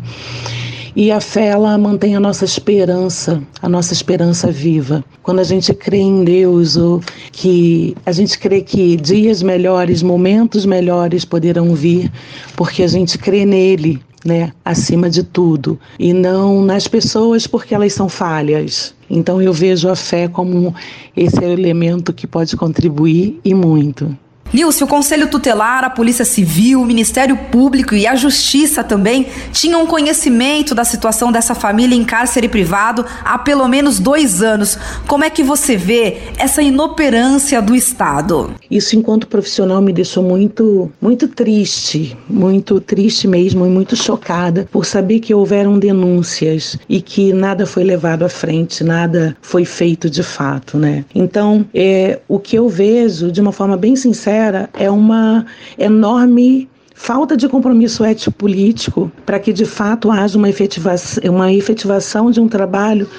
E 0.96 1.12
a 1.12 1.20
fé, 1.20 1.48
ela 1.48 1.76
mantém 1.76 2.16
a 2.16 2.20
nossa 2.20 2.46
esperança, 2.46 3.42
a 3.60 3.68
nossa 3.68 3.94
esperança 3.94 4.52
viva. 4.52 5.04
Quando 5.24 5.40
a 5.40 5.44
gente 5.44 5.74
crê 5.74 5.98
em 5.98 6.24
Deus, 6.24 6.78
ou 6.78 7.02
que 7.32 7.96
a 8.06 8.12
gente 8.12 8.38
crê 8.38 8.62
que 8.62 8.96
dias 8.96 9.42
melhores, 9.42 10.04
momentos 10.04 10.68
melhores 10.68 11.26
poderão 11.26 11.74
vir, 11.74 12.12
porque 12.56 12.84
a 12.84 12.88
gente 12.88 13.18
crê 13.18 13.44
nele, 13.44 14.00
né, 14.24 14.52
acima 14.64 15.10
de 15.10 15.24
tudo, 15.24 15.80
e 15.98 16.14
não 16.14 16.64
nas 16.64 16.88
pessoas 16.88 17.48
porque 17.48 17.74
elas 17.74 17.94
são 17.94 18.08
falhas. 18.08 18.94
Então 19.10 19.42
eu 19.42 19.52
vejo 19.52 19.90
a 19.90 19.96
fé 19.96 20.28
como 20.28 20.76
esse 21.18 21.44
elemento 21.44 22.14
que 22.14 22.28
pode 22.28 22.56
contribuir 22.56 23.40
e 23.44 23.54
muito. 23.56 24.16
Nilce, 24.54 24.84
o 24.84 24.88
Conselho 24.88 25.28
Tutelar, 25.28 25.84
a 25.84 25.90
Polícia 25.90 26.24
Civil, 26.24 26.80
o 26.80 26.86
Ministério 26.86 27.36
Público 27.52 27.96
e 27.96 28.06
a 28.06 28.16
Justiça 28.16 28.84
também 28.84 29.26
tinham 29.52 29.88
conhecimento 29.88 30.76
da 30.76 30.84
situação 30.84 31.32
dessa 31.32 31.56
família 31.56 31.96
em 31.96 32.04
cárcere 32.04 32.48
privado 32.48 33.04
há 33.26 33.40
pelo 33.40 33.68
menos 33.68 33.98
dois 34.00 34.44
anos. 34.44 34.78
Como 35.08 35.24
é 35.24 35.30
que 35.32 35.42
você 35.42 35.76
vê 35.76 36.18
essa 36.38 36.62
inoperância 36.62 37.64
do 37.64 37.74
Estado? 37.74 38.52
Isso, 38.70 38.96
enquanto 38.96 39.26
profissional, 39.26 39.82
me 39.82 39.92
deixou 39.92 40.22
muito, 40.22 40.92
muito 41.02 41.28
triste, 41.28 42.16
muito 42.30 42.80
triste 42.80 43.28
mesmo 43.28 43.66
e 43.66 43.70
muito 43.70 43.96
chocada 43.96 44.68
por 44.72 44.86
saber 44.86 45.20
que 45.20 45.34
houveram 45.34 45.80
denúncias 45.80 46.78
e 46.88 47.02
que 47.02 47.34
nada 47.34 47.66
foi 47.66 47.84
levado 47.84 48.24
à 48.24 48.30
frente, 48.30 48.84
nada 48.84 49.36
foi 49.42 49.66
feito 49.66 50.12
de 50.12 50.22
fato, 50.22 50.78
né? 50.78 51.06
Então, 51.16 51.66
é, 51.74 52.20
o 52.28 52.38
que 52.38 52.56
eu 52.56 52.70
vejo, 52.70 53.32
de 53.32 53.42
uma 53.42 53.52
forma 53.52 53.76
bem 53.76 53.96
sincera, 53.96 54.43
é 54.74 54.90
uma 54.90 55.46
enorme 55.78 56.70
falta 56.96 57.36
de 57.36 57.50
compromisso 57.50 58.04
ético-político 58.04 59.12
para 59.26 59.40
que 59.40 59.52
de 59.52 59.66
fato 59.66 60.12
haja 60.12 60.38
uma 60.38 60.50
efetivação, 60.50 61.24
uma 61.32 61.52
efetivação 61.52 62.32
de 62.32 62.40
um 62.40 62.48
trabalho 62.48 63.10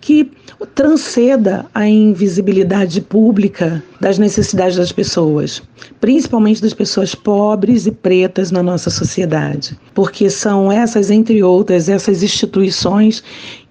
que 0.00 0.30
transceda 0.74 1.66
a 1.74 1.88
invisibilidade 1.88 3.00
pública 3.00 3.82
das 4.00 4.18
necessidades 4.18 4.76
das 4.76 4.92
pessoas, 4.92 5.62
principalmente 6.00 6.62
das 6.62 6.74
pessoas 6.74 7.14
pobres 7.14 7.86
e 7.86 7.90
pretas 7.90 8.50
na 8.50 8.62
nossa 8.62 8.90
sociedade, 8.90 9.76
porque 9.92 10.30
são 10.30 10.70
essas, 10.70 11.10
entre 11.10 11.42
outras, 11.42 11.88
essas 11.88 12.22
instituições 12.22 13.24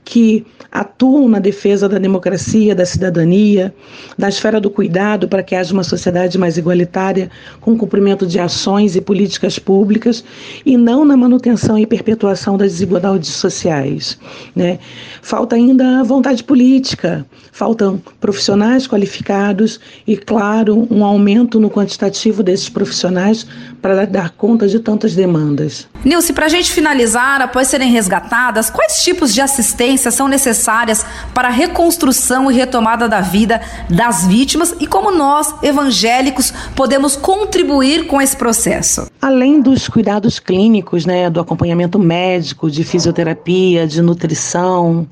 que 0.04 0.46
atuam 0.72 1.28
na 1.28 1.40
defesa 1.40 1.90
da 1.90 1.98
democracia, 1.98 2.74
da 2.74 2.86
cidadania, 2.86 3.74
da 4.18 4.30
esfera 4.30 4.60
do 4.62 4.70
cuidado 4.70 5.28
para 5.28 5.44
que 5.44 5.54
haja 5.54 5.74
uma 5.74 5.84
sociedade 5.84 6.38
mais 6.38 6.58
igualitária, 6.58 7.30
com 7.60 7.78
cumprimento 7.78 8.26
de 8.26 8.40
ações 8.40 8.96
e 8.96 9.02
políticas 9.02 9.60
públicas, 9.60 10.24
e 10.66 10.78
não 10.78 11.04
na 11.04 11.18
manutenção 11.18 11.78
e 11.78 11.86
perpetuação 11.86 12.58
das 12.58 12.72
desigualdades 12.72 13.30
sociais. 13.30 14.18
Né? 14.56 14.80
Falta 15.22 15.58
ainda 15.58 16.04
vontade 16.04 16.44
política, 16.44 17.26
faltam 17.52 18.02
profissionais 18.22 18.88
qualificados 18.88 19.80
e, 20.08 20.16
claro, 20.16 20.88
um 20.90 21.04
aumento 21.04 21.60
no 21.60 21.70
quantitativo 21.70 22.42
desses 22.42 22.70
profissionais 22.70 23.46
para 23.82 24.06
dar 24.06 24.30
conta 24.32 24.68
de 24.68 24.80
tantas 24.80 25.16
demandas. 25.16 25.91
Nilce, 26.04 26.34
para 26.34 26.46
a 26.46 26.50
gente 26.50 26.72
finalizar, 26.72 27.42
após 27.42 27.68
serem 27.68 27.92
resgatadas, 27.92 28.70
quais 28.70 29.04
tipos 29.04 29.34
de 29.34 29.42
assistência 29.42 30.10
são 30.12 30.28
necessárias 30.28 31.06
para 31.34 31.48
a 31.48 31.52
reconstrução 31.52 32.52
e 32.52 32.56
retomada 32.56 33.08
da 33.08 33.22
vida 33.22 33.62
das 33.90 34.26
vítimas 34.26 34.76
e 34.80 34.88
como 34.88 35.12
nós, 35.12 35.54
evangélicos, 35.62 36.54
podemos 36.76 37.16
contribuir 37.16 38.08
com 38.08 38.22
esse 38.22 38.36
processo? 38.36 39.08
Além 39.22 39.62
dos 39.62 39.88
cuidados 39.88 40.40
clínicos, 40.40 41.06
né, 41.06 41.30
do 41.30 41.40
acompanhamento 41.40 42.00
médico, 42.00 42.70
de 42.70 42.84
fisioterapia, 42.84 43.86
de 43.86 44.02
nutrição, 44.02 45.08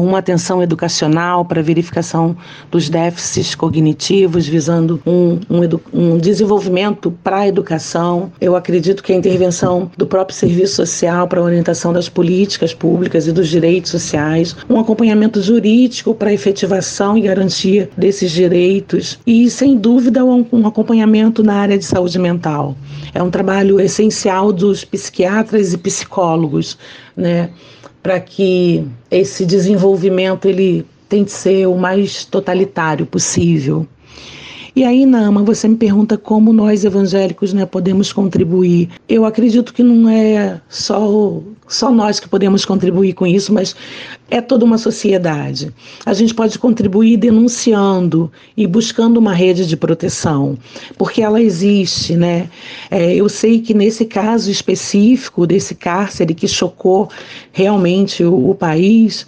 uma 0.00 0.18
atenção 0.18 0.62
educacional 0.62 1.44
para 1.44 1.62
verificação 1.62 2.36
dos 2.70 2.88
déficits 2.88 3.54
cognitivos, 3.54 4.46
visando 4.46 5.00
um, 5.06 5.38
um, 5.48 5.60
um 5.92 6.18
desenvolvimento 6.18 7.10
para 7.22 7.38
a 7.38 7.48
educação 7.48 7.76
eu 8.40 8.56
acredito 8.56 9.02
que 9.02 9.12
a 9.12 9.16
intervenção 9.16 9.90
do 9.96 10.06
próprio 10.16 10.34
serviço 10.34 10.76
social 10.76 11.28
para 11.28 11.42
orientação 11.42 11.92
das 11.92 12.08
políticas 12.08 12.72
públicas 12.72 13.26
e 13.26 13.32
dos 13.32 13.48
direitos 13.48 13.90
sociais, 13.90 14.56
um 14.66 14.80
acompanhamento 14.80 15.42
jurídico 15.42 16.14
para 16.14 16.32
efetivação 16.32 17.18
e 17.18 17.20
garantia 17.20 17.90
desses 17.98 18.30
direitos 18.30 19.18
e, 19.26 19.50
sem 19.50 19.76
dúvida, 19.76 20.24
um 20.24 20.66
acompanhamento 20.66 21.42
na 21.42 21.56
área 21.56 21.76
de 21.76 21.84
saúde 21.84 22.18
mental. 22.18 22.74
É 23.12 23.22
um 23.22 23.30
trabalho 23.30 23.78
essencial 23.78 24.54
dos 24.54 24.86
psiquiatras 24.86 25.74
e 25.74 25.76
psicólogos, 25.76 26.78
né, 27.14 27.50
para 28.02 28.18
que 28.18 28.86
esse 29.10 29.44
desenvolvimento 29.44 30.48
ele 30.48 30.86
tente 31.10 31.30
ser 31.30 31.66
o 31.66 31.76
mais 31.76 32.24
totalitário 32.24 33.04
possível. 33.04 33.86
E 34.76 34.84
aí, 34.84 35.06
Nama, 35.06 35.42
você 35.42 35.66
me 35.66 35.76
pergunta 35.76 36.18
como 36.18 36.52
nós 36.52 36.84
evangélicos 36.84 37.54
né, 37.54 37.64
podemos 37.64 38.12
contribuir. 38.12 38.90
Eu 39.08 39.24
acredito 39.24 39.72
que 39.72 39.82
não 39.82 40.06
é 40.06 40.60
só, 40.68 41.40
só 41.66 41.90
nós 41.90 42.20
que 42.20 42.28
podemos 42.28 42.66
contribuir 42.66 43.14
com 43.14 43.26
isso, 43.26 43.54
mas 43.54 43.74
é 44.30 44.38
toda 44.38 44.66
uma 44.66 44.76
sociedade. 44.76 45.72
A 46.04 46.12
gente 46.12 46.34
pode 46.34 46.58
contribuir 46.58 47.16
denunciando 47.16 48.30
e 48.54 48.66
buscando 48.66 49.16
uma 49.16 49.32
rede 49.32 49.66
de 49.66 49.78
proteção, 49.78 50.58
porque 50.98 51.22
ela 51.22 51.40
existe, 51.40 52.14
né? 52.14 52.50
É, 52.90 53.14
eu 53.14 53.30
sei 53.30 53.62
que 53.62 53.72
nesse 53.72 54.04
caso 54.04 54.50
específico 54.50 55.46
desse 55.46 55.74
cárcere 55.74 56.34
que 56.34 56.46
chocou 56.46 57.08
realmente 57.50 58.22
o, 58.22 58.50
o 58.50 58.54
país, 58.54 59.26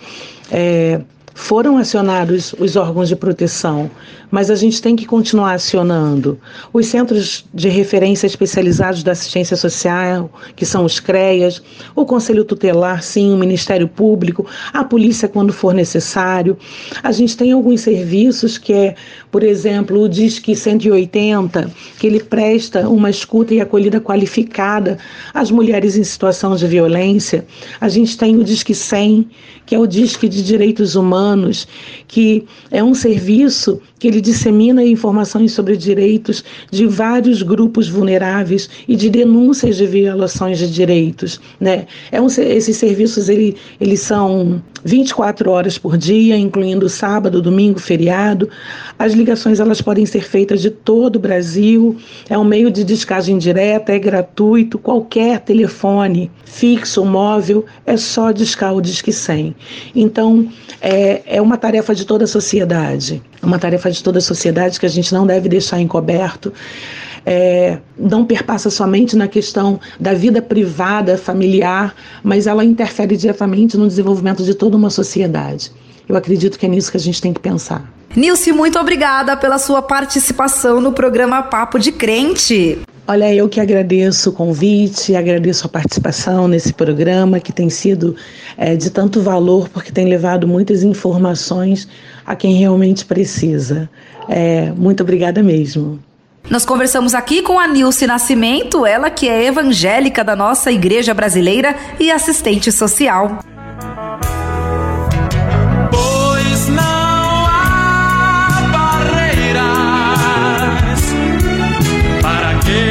é, 0.50 1.00
foram 1.38 1.78
acionados 1.78 2.52
os 2.58 2.74
órgãos 2.74 3.08
de 3.08 3.14
proteção, 3.14 3.88
mas 4.28 4.50
a 4.50 4.56
gente 4.56 4.82
tem 4.82 4.96
que 4.96 5.06
continuar 5.06 5.52
acionando 5.52 6.36
os 6.72 6.86
centros 6.86 7.44
de 7.54 7.68
referência 7.68 8.26
especializados 8.26 9.04
da 9.04 9.12
assistência 9.12 9.56
social, 9.56 10.30
que 10.56 10.66
são 10.66 10.84
os 10.84 10.98
CREAS, 10.98 11.62
o 11.94 12.04
Conselho 12.04 12.44
Tutelar, 12.44 13.04
sim, 13.04 13.32
o 13.32 13.36
Ministério 13.36 13.86
Público, 13.86 14.44
a 14.72 14.82
polícia 14.82 15.28
quando 15.28 15.52
for 15.52 15.72
necessário. 15.72 16.58
A 17.04 17.12
gente 17.12 17.36
tem 17.36 17.52
alguns 17.52 17.82
serviços 17.82 18.58
que 18.58 18.72
é, 18.72 18.96
por 19.30 19.44
exemplo, 19.44 20.02
o 20.02 20.08
Disque 20.08 20.56
180, 20.56 21.70
que 22.00 22.06
ele 22.08 22.20
presta 22.20 22.88
uma 22.88 23.08
escuta 23.08 23.54
e 23.54 23.60
acolhida 23.60 24.00
qualificada 24.00 24.98
às 25.32 25.52
mulheres 25.52 25.96
em 25.96 26.02
situação 26.02 26.56
de 26.56 26.66
violência. 26.66 27.46
A 27.80 27.88
gente 27.88 28.18
tem 28.18 28.36
o 28.36 28.42
Disque 28.42 28.74
100, 28.74 29.28
que 29.64 29.74
é 29.74 29.78
o 29.78 29.86
Disque 29.86 30.28
de 30.28 30.42
Direitos 30.42 30.96
Humanos, 30.96 31.27
que 32.06 32.44
é 32.70 32.82
um 32.82 32.94
serviço 32.94 33.80
que 33.98 34.06
ele 34.06 34.20
dissemina 34.20 34.84
informações 34.84 35.52
sobre 35.52 35.76
direitos 35.76 36.44
de 36.70 36.86
vários 36.86 37.42
grupos 37.42 37.88
vulneráveis 37.88 38.68
e 38.86 38.94
de 38.94 39.10
denúncias 39.10 39.76
de 39.76 39.86
violações 39.86 40.58
de 40.58 40.70
direitos. 40.70 41.40
Né? 41.60 41.86
É 42.12 42.20
um, 42.20 42.26
esses 42.26 42.76
serviços 42.76 43.28
ele, 43.28 43.56
eles 43.80 44.00
são 44.00 44.62
24 44.84 45.50
horas 45.50 45.76
por 45.76 45.96
dia, 45.96 46.36
incluindo 46.36 46.88
sábado, 46.88 47.42
domingo, 47.42 47.80
feriado. 47.80 48.48
As 48.98 49.12
ligações 49.12 49.58
elas 49.58 49.80
podem 49.80 50.06
ser 50.06 50.22
feitas 50.22 50.62
de 50.62 50.70
todo 50.70 51.16
o 51.16 51.20
Brasil. 51.20 51.96
É 52.28 52.38
um 52.38 52.44
meio 52.44 52.70
de 52.70 52.84
descagem 52.84 53.38
direta, 53.38 53.92
é 53.92 53.98
gratuito. 53.98 54.78
Qualquer 54.78 55.40
telefone 55.40 56.30
fixo, 56.44 57.04
móvel, 57.04 57.64
é 57.84 57.96
só 57.96 58.32
discar 58.32 58.74
o 58.74 58.80
Disque 58.80 59.12
100. 59.12 59.54
Então, 59.94 60.48
é, 60.80 61.17
é 61.26 61.40
uma 61.40 61.56
tarefa 61.56 61.94
de 61.94 62.04
toda 62.04 62.24
a 62.24 62.26
sociedade. 62.26 63.22
É 63.42 63.46
uma 63.46 63.58
tarefa 63.58 63.90
de 63.90 64.02
toda 64.02 64.18
a 64.18 64.22
sociedade 64.22 64.78
que 64.78 64.86
a 64.86 64.88
gente 64.88 65.12
não 65.12 65.26
deve 65.26 65.48
deixar 65.48 65.80
encoberto. 65.80 66.52
É, 67.26 67.78
não 67.98 68.24
perpassa 68.24 68.70
somente 68.70 69.16
na 69.16 69.28
questão 69.28 69.78
da 70.00 70.14
vida 70.14 70.40
privada, 70.40 71.18
familiar, 71.18 71.94
mas 72.22 72.46
ela 72.46 72.64
interfere 72.64 73.16
diretamente 73.16 73.76
no 73.76 73.86
desenvolvimento 73.86 74.42
de 74.42 74.54
toda 74.54 74.76
uma 74.76 74.90
sociedade. 74.90 75.70
Eu 76.08 76.16
acredito 76.16 76.58
que 76.58 76.64
é 76.64 76.68
nisso 76.68 76.90
que 76.90 76.96
a 76.96 77.00
gente 77.00 77.20
tem 77.20 77.32
que 77.32 77.40
pensar. 77.40 77.92
Nilce, 78.16 78.50
muito 78.52 78.78
obrigada 78.78 79.36
pela 79.36 79.58
sua 79.58 79.82
participação 79.82 80.80
no 80.80 80.92
programa 80.92 81.42
Papo 81.42 81.78
de 81.78 81.92
Crente. 81.92 82.78
Olha, 83.10 83.34
eu 83.34 83.48
que 83.48 83.58
agradeço 83.58 84.28
o 84.28 84.32
convite, 84.34 85.16
agradeço 85.16 85.66
a 85.66 85.70
participação 85.70 86.46
nesse 86.46 86.74
programa 86.74 87.40
que 87.40 87.50
tem 87.50 87.70
sido 87.70 88.14
é, 88.54 88.76
de 88.76 88.90
tanto 88.90 89.22
valor, 89.22 89.66
porque 89.70 89.90
tem 89.90 90.06
levado 90.06 90.46
muitas 90.46 90.82
informações 90.82 91.88
a 92.26 92.36
quem 92.36 92.56
realmente 92.56 93.06
precisa. 93.06 93.88
É, 94.28 94.70
muito 94.76 95.02
obrigada 95.02 95.42
mesmo. 95.42 95.98
Nós 96.50 96.66
conversamos 96.66 97.14
aqui 97.14 97.40
com 97.40 97.58
a 97.58 97.66
Nilce 97.66 98.06
Nascimento, 98.06 98.84
ela 98.84 99.08
que 99.08 99.26
é 99.26 99.46
evangélica 99.46 100.22
da 100.22 100.36
nossa 100.36 100.70
igreja 100.70 101.14
brasileira 101.14 101.74
e 101.98 102.10
assistente 102.10 102.70
social. 102.70 103.38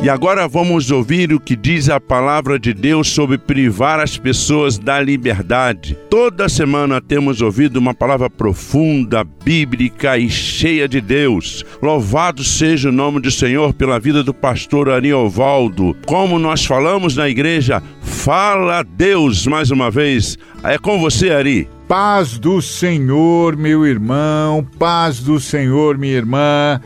E 0.00 0.08
agora 0.08 0.46
vamos 0.46 0.92
ouvir 0.92 1.32
o 1.32 1.40
que 1.40 1.56
diz 1.56 1.90
a 1.90 2.00
palavra 2.00 2.56
de 2.56 2.72
Deus 2.72 3.08
sobre 3.08 3.36
privar 3.36 3.98
as 3.98 4.16
pessoas 4.16 4.78
da 4.78 5.00
liberdade. 5.00 5.98
Toda 6.08 6.48
semana 6.48 7.00
temos 7.00 7.42
ouvido 7.42 7.78
uma 7.78 7.92
palavra 7.92 8.30
profunda, 8.30 9.24
bíblica 9.24 10.16
e 10.16 10.30
cheia 10.30 10.88
de 10.88 11.00
Deus. 11.00 11.64
Louvado 11.82 12.44
seja 12.44 12.90
o 12.90 12.92
nome 12.92 13.20
do 13.20 13.30
Senhor 13.30 13.74
pela 13.74 13.98
vida 13.98 14.22
do 14.22 14.32
pastor 14.32 14.88
Ariovaldo. 14.88 15.96
Como 16.06 16.38
nós 16.38 16.64
falamos 16.64 17.16
na 17.16 17.28
igreja, 17.28 17.82
fala 18.00 18.84
Deus 18.84 19.48
mais 19.48 19.72
uma 19.72 19.90
vez. 19.90 20.38
É 20.62 20.78
com 20.78 21.00
você, 21.00 21.30
Ari. 21.30 21.68
Paz 21.88 22.38
do 22.38 22.62
Senhor, 22.62 23.56
meu 23.56 23.84
irmão, 23.84 24.64
paz 24.78 25.18
do 25.18 25.40
Senhor, 25.40 25.98
minha 25.98 26.14
irmã. 26.14 26.80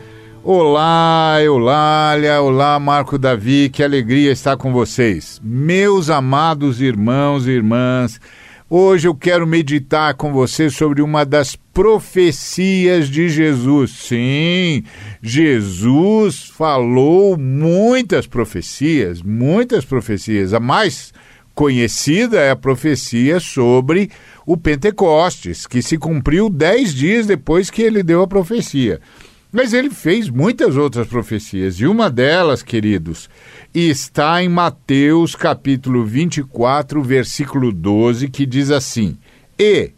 Olá, 0.45 1.37
Eulália, 1.41 2.41
olá, 2.41 2.77
Marco 2.77 3.17
Davi, 3.17 3.69
que 3.69 3.81
alegria 3.81 4.29
estar 4.29 4.57
com 4.57 4.73
vocês. 4.73 5.39
Meus 5.41 6.09
amados 6.09 6.81
irmãos 6.81 7.47
e 7.47 7.51
irmãs, 7.51 8.19
hoje 8.69 9.07
eu 9.07 9.15
quero 9.15 9.47
meditar 9.47 10.15
com 10.15 10.33
vocês 10.33 10.75
sobre 10.75 11.01
uma 11.01 11.23
das 11.23 11.55
profecias 11.55 13.07
de 13.07 13.29
Jesus. 13.29 13.91
Sim, 13.91 14.83
Jesus 15.21 16.51
falou 16.53 17.37
muitas 17.37 18.27
profecias, 18.27 19.21
muitas 19.21 19.85
profecias. 19.85 20.53
A 20.53 20.59
mais 20.59 21.13
conhecida 21.55 22.37
é 22.41 22.51
a 22.51 22.55
profecia 22.57 23.39
sobre 23.39 24.11
o 24.45 24.57
Pentecostes, 24.57 25.65
que 25.65 25.81
se 25.81 25.97
cumpriu 25.97 26.49
dez 26.49 26.93
dias 26.93 27.27
depois 27.27 27.69
que 27.69 27.81
ele 27.81 28.03
deu 28.03 28.21
a 28.21 28.27
profecia. 28.27 28.99
Mas 29.53 29.71
ele 29.71 29.91
fez 29.91 30.29
muitas 30.29 30.75
outras 30.75 31.05
profecias, 31.05 31.75
e 31.75 31.85
uma 31.85 32.09
delas, 32.09 32.63
queridos, 32.63 33.29
está 33.71 34.43
em 34.43 34.49
Mateus 34.49 35.35
capítulo 35.35 36.03
24, 36.03 37.03
versículo 37.03 37.71
12, 37.71 38.29
que 38.29 38.47
diz 38.47 38.71
assim: 38.71 39.15
E, 39.59 39.91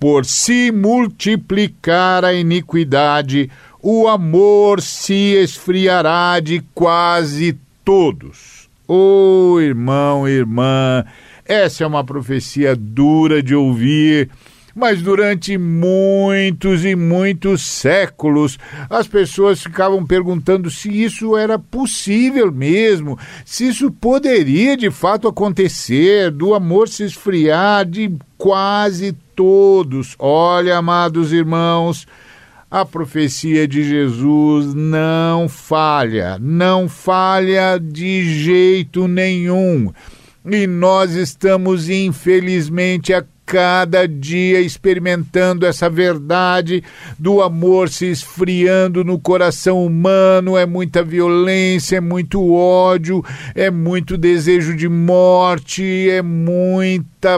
por 0.00 0.24
se 0.24 0.72
multiplicar 0.72 2.24
a 2.24 2.32
iniquidade, 2.32 3.50
o 3.82 4.08
amor 4.08 4.80
se 4.80 5.34
esfriará 5.34 6.40
de 6.40 6.64
quase 6.74 7.58
todos. 7.84 8.70
Ô 8.88 9.56
oh, 9.56 9.60
irmão, 9.60 10.26
irmã, 10.26 11.04
essa 11.44 11.84
é 11.84 11.86
uma 11.86 12.02
profecia 12.02 12.74
dura 12.74 13.42
de 13.42 13.54
ouvir. 13.54 14.30
Mas 14.74 15.00
durante 15.00 15.56
muitos 15.56 16.84
e 16.84 16.96
muitos 16.96 17.62
séculos, 17.64 18.58
as 18.90 19.06
pessoas 19.06 19.62
ficavam 19.62 20.04
perguntando 20.04 20.68
se 20.68 20.90
isso 20.90 21.36
era 21.36 21.58
possível 21.58 22.50
mesmo, 22.50 23.16
se 23.44 23.68
isso 23.68 23.90
poderia 23.90 24.76
de 24.76 24.90
fato 24.90 25.28
acontecer, 25.28 26.32
do 26.32 26.54
amor 26.54 26.88
se 26.88 27.04
esfriar 27.04 27.86
de 27.86 28.12
quase 28.36 29.12
todos. 29.36 30.16
Olha, 30.18 30.78
amados 30.78 31.32
irmãos, 31.32 32.06
a 32.68 32.84
profecia 32.84 33.68
de 33.68 33.84
Jesus 33.84 34.74
não 34.74 35.48
falha, 35.48 36.36
não 36.40 36.88
falha 36.88 37.78
de 37.78 38.24
jeito 38.42 39.06
nenhum. 39.06 39.92
E 40.44 40.66
nós 40.66 41.12
estamos, 41.12 41.88
infelizmente, 41.88 43.12
cada 43.46 44.08
dia 44.08 44.60
experimentando 44.60 45.66
essa 45.66 45.88
verdade 45.90 46.82
do 47.18 47.42
amor 47.42 47.88
se 47.88 48.06
esfriando 48.06 49.04
no 49.04 49.18
coração 49.18 49.84
humano, 49.84 50.56
é 50.56 50.66
muita 50.66 51.02
violência, 51.02 51.96
é 51.96 52.00
muito 52.00 52.52
ódio, 52.52 53.24
é 53.54 53.70
muito 53.70 54.16
desejo 54.16 54.74
de 54.74 54.88
morte, 54.88 56.08
é 56.10 56.22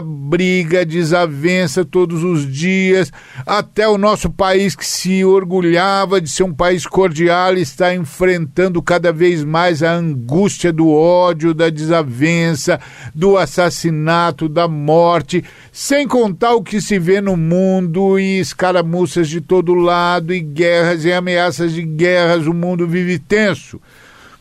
briga, 0.01 0.85
desavença 0.85 1.83
todos 1.85 2.23
os 2.23 2.45
dias. 2.51 3.11
Até 3.45 3.87
o 3.87 3.97
nosso 3.97 4.29
país 4.29 4.75
que 4.75 4.85
se 4.85 5.23
orgulhava 5.23 6.19
de 6.19 6.29
ser 6.29 6.43
um 6.43 6.53
país 6.53 6.85
cordial 6.85 7.55
está 7.55 7.95
enfrentando 7.95 8.81
cada 8.81 9.11
vez 9.13 9.43
mais 9.43 9.81
a 9.81 9.93
angústia 9.93 10.71
do 10.71 10.89
ódio, 10.91 11.53
da 11.53 11.69
desavença, 11.69 12.79
do 13.15 13.37
assassinato, 13.37 14.49
da 14.49 14.67
morte, 14.67 15.43
sem 15.71 16.07
contar 16.07 16.53
o 16.53 16.61
que 16.61 16.81
se 16.81 16.99
vê 16.99 17.21
no 17.21 17.37
mundo 17.37 18.19
e 18.19 18.39
escaramuças 18.39 19.29
de 19.29 19.39
todo 19.39 19.73
lado 19.73 20.33
e 20.33 20.41
guerras 20.41 21.05
e 21.05 21.13
ameaças 21.13 21.73
de 21.73 21.81
guerras, 21.81 22.45
o 22.45 22.53
mundo 22.53 22.87
vive 22.87 23.17
tenso. 23.17 23.79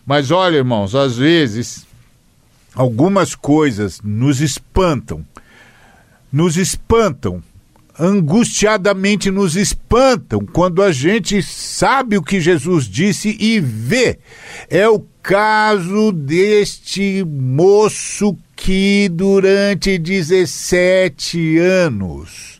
Mas 0.04 0.30
olha, 0.30 0.56
irmãos, 0.56 0.94
às 0.94 1.16
vezes 1.16 1.85
algumas 2.76 3.34
coisas 3.34 4.00
nos 4.04 4.40
espantam 4.40 5.24
nos 6.32 6.56
espantam 6.56 7.42
angustiadamente 7.98 9.30
nos 9.30 9.56
espantam 9.56 10.40
quando 10.52 10.82
a 10.82 10.92
gente 10.92 11.42
sabe 11.42 12.16
o 12.16 12.22
que 12.22 12.40
Jesus 12.40 12.84
disse 12.84 13.36
e 13.40 13.58
vê. 13.58 14.18
É 14.68 14.86
o 14.88 15.02
caso 15.22 16.12
deste 16.12 17.24
moço 17.24 18.36
que 18.54 19.08
durante 19.10 19.98
17 19.98 21.58
anos 21.58 22.55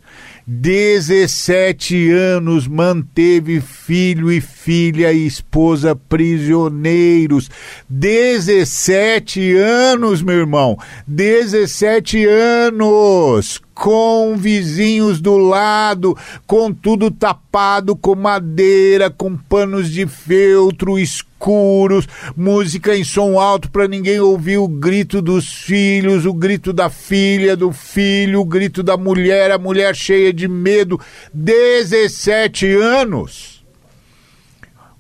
17 0.47 2.13
anos 2.13 2.69
manteve 2.69 3.61
filho 3.61 4.31
e 4.31 4.41
filha 4.41 5.13
e 5.13 5.27
esposa 5.27 5.97
prisioneiros. 5.97 7.51
17 7.89 9.57
anos, 9.57 10.23
meu 10.23 10.37
irmão. 10.37 10.79
17 11.09 12.25
anos 12.27 13.61
com 13.77 14.37
vizinhos 14.39 15.21
do 15.21 15.37
lado, 15.37 16.17
com 16.47 16.73
tudo 16.73 17.11
tapado 17.11 17.95
com 17.95 18.15
madeira, 18.15 19.11
com 19.11 19.37
panos 19.37 19.91
de 19.91 20.07
feltro 20.07 20.99
escuros, 20.99 22.09
música 22.35 22.97
em 22.97 23.05
som 23.05 23.39
alto 23.39 23.71
para 23.71 23.87
ninguém 23.87 24.19
ouvir 24.19 24.57
o 24.57 24.67
grito 24.67 25.21
dos 25.21 25.53
filhos, 25.53 26.25
o 26.25 26.33
grito 26.33 26.73
da 26.73 26.89
filha, 26.89 27.55
do 27.55 27.71
filho, 27.71 28.41
o 28.41 28.45
grito 28.47 28.83
da 28.83 28.97
mulher, 28.97 29.51
a 29.51 29.59
mulher 29.59 29.95
cheia 29.95 30.33
de 30.33 30.49
medo. 30.49 30.99
17 31.35 32.67
anos. 32.77 33.56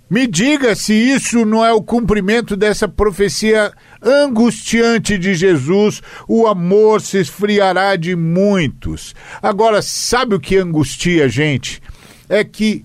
Me 0.08 0.26
diga 0.28 0.76
se 0.76 0.94
isso 0.94 1.44
não 1.44 1.64
é 1.64 1.72
o 1.72 1.82
cumprimento 1.82 2.56
dessa 2.56 2.86
profecia 2.86 3.72
angustiante 4.00 5.18
de 5.18 5.34
Jesus, 5.34 6.00
o 6.28 6.46
amor 6.46 7.00
se 7.00 7.18
esfriará 7.18 7.96
de 7.96 8.14
muitos. 8.14 9.16
Agora, 9.42 9.82
sabe 9.82 10.36
o 10.36 10.40
que 10.40 10.56
angustia 10.56 11.24
a 11.24 11.28
gente? 11.28 11.82
É 12.28 12.44
que 12.44 12.84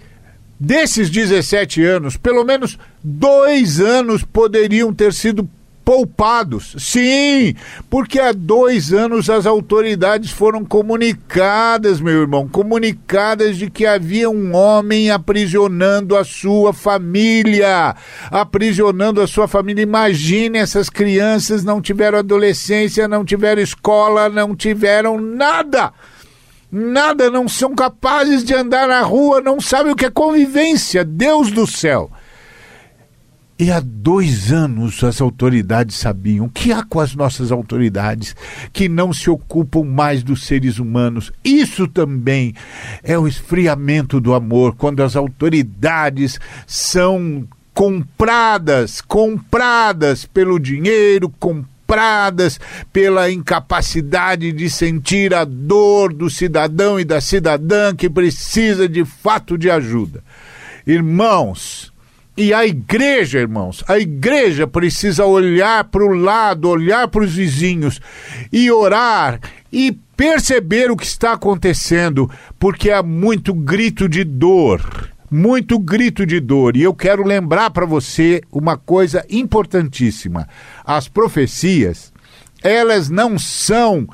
desses 0.59 1.11
17 1.11 1.83
anos, 1.83 2.17
pelo 2.17 2.43
menos 2.43 2.79
dois 3.03 3.79
anos 3.79 4.23
poderiam 4.23 4.91
ter 4.91 5.13
sido 5.13 5.47
poupados. 5.83 6.75
Sim, 6.77 7.55
porque 7.89 8.19
há 8.19 8.31
dois 8.31 8.93
anos 8.93 9.29
as 9.29 9.45
autoridades 9.45 10.31
foram 10.31 10.63
comunicadas, 10.63 11.99
meu 11.99 12.21
irmão, 12.21 12.47
comunicadas 12.47 13.57
de 13.57 13.69
que 13.69 13.85
havia 13.85 14.29
um 14.29 14.55
homem 14.55 15.09
aprisionando 15.09 16.15
a 16.15 16.23
sua 16.23 16.73
família, 16.73 17.95
aprisionando 18.29 19.21
a 19.21 19.27
sua 19.27 19.47
família. 19.47 19.81
Imagine 19.81 20.59
essas 20.59 20.89
crianças 20.89 21.63
não 21.63 21.81
tiveram 21.81 22.19
adolescência, 22.19 23.07
não 23.07 23.25
tiveram 23.25 23.61
escola, 23.61 24.29
não 24.29 24.55
tiveram 24.55 25.19
nada. 25.19 25.91
Nada, 26.71 27.29
não 27.29 27.49
são 27.49 27.75
capazes 27.75 28.45
de 28.45 28.53
andar 28.53 28.87
na 28.87 29.01
rua, 29.01 29.41
não 29.41 29.59
sabem 29.59 29.91
o 29.91 29.95
que 29.95 30.05
é 30.05 30.09
convivência. 30.09 31.03
Deus 31.03 31.51
do 31.51 31.67
céu. 31.67 32.09
E 33.61 33.69
há 33.69 33.79
dois 33.79 34.51
anos 34.51 35.03
as 35.03 35.21
autoridades 35.21 35.95
sabiam. 35.95 36.47
O 36.47 36.49
que 36.49 36.73
há 36.73 36.83
com 36.83 36.99
as 36.99 37.13
nossas 37.13 37.51
autoridades 37.51 38.35
que 38.73 38.89
não 38.89 39.13
se 39.13 39.29
ocupam 39.29 39.83
mais 39.83 40.23
dos 40.23 40.47
seres 40.47 40.79
humanos? 40.79 41.31
Isso 41.43 41.87
também 41.87 42.55
é 43.03 43.15
o 43.19 43.27
esfriamento 43.27 44.19
do 44.19 44.33
amor, 44.33 44.73
quando 44.75 45.03
as 45.03 45.15
autoridades 45.15 46.39
são 46.65 47.47
compradas, 47.71 48.99
compradas 48.99 50.25
pelo 50.25 50.59
dinheiro, 50.59 51.29
compradas 51.29 52.59
pela 52.91 53.29
incapacidade 53.29 54.51
de 54.51 54.71
sentir 54.71 55.35
a 55.35 55.45
dor 55.45 56.11
do 56.11 56.31
cidadão 56.31 56.99
e 56.99 57.05
da 57.05 57.21
cidadã 57.21 57.95
que 57.95 58.09
precisa 58.09 58.89
de 58.89 59.05
fato 59.05 59.55
de 59.55 59.69
ajuda. 59.69 60.23
Irmãos, 60.87 61.90
e 62.41 62.55
a 62.55 62.65
igreja, 62.65 63.37
irmãos, 63.37 63.83
a 63.87 63.99
igreja 63.99 64.65
precisa 64.65 65.23
olhar 65.25 65.83
para 65.83 66.03
o 66.03 66.11
lado, 66.11 66.69
olhar 66.69 67.07
para 67.07 67.23
os 67.23 67.35
vizinhos 67.35 68.01
e 68.51 68.71
orar 68.71 69.39
e 69.71 69.91
perceber 70.17 70.89
o 70.89 70.97
que 70.97 71.05
está 71.05 71.33
acontecendo, 71.33 72.27
porque 72.57 72.89
há 72.89 73.03
muito 73.03 73.53
grito 73.53 74.09
de 74.09 74.23
dor. 74.23 75.11
Muito 75.29 75.77
grito 75.77 76.25
de 76.25 76.39
dor. 76.39 76.75
E 76.75 76.81
eu 76.81 76.95
quero 76.95 77.23
lembrar 77.23 77.69
para 77.69 77.85
você 77.85 78.41
uma 78.51 78.75
coisa 78.75 79.23
importantíssima: 79.29 80.49
as 80.83 81.07
profecias, 81.07 82.11
elas 82.63 83.07
não 83.07 83.37
são 83.37 84.07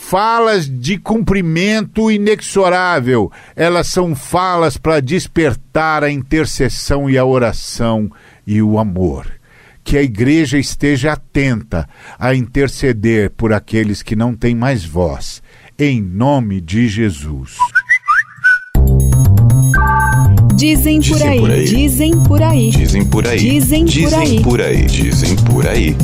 falas 0.00 0.66
de 0.66 0.98
cumprimento 0.98 2.10
inexorável. 2.10 3.30
Elas 3.54 3.86
são 3.86 4.16
falas 4.16 4.76
para 4.76 4.98
despertar 4.98 6.02
a 6.02 6.10
intercessão 6.10 7.08
e 7.08 7.16
a 7.16 7.24
oração 7.24 8.10
e 8.44 8.60
o 8.60 8.78
amor. 8.78 9.30
Que 9.84 9.96
a 9.98 10.02
igreja 10.02 10.58
esteja 10.58 11.12
atenta 11.12 11.88
a 12.18 12.34
interceder 12.34 13.30
por 13.30 13.52
aqueles 13.52 14.02
que 14.02 14.16
não 14.16 14.34
têm 14.34 14.54
mais 14.54 14.84
voz, 14.84 15.42
em 15.78 16.02
nome 16.02 16.60
de 16.60 16.88
Jesus. 16.88 17.56
Dizem 20.56 21.00
por 21.00 21.22
aí, 21.22 21.64
dizem 21.64 22.24
por 22.24 22.42
aí, 22.42 22.70
dizem 22.70 23.04
por 23.04 23.26
aí, 23.26 23.38
dizem 23.38 23.86
por 23.86 24.00
aí, 24.02 24.08
dizem 24.08 24.42
por 24.42 24.60
aí, 24.60 24.86
dizem 24.86 25.36
por 25.36 25.68
aí. 25.68 25.96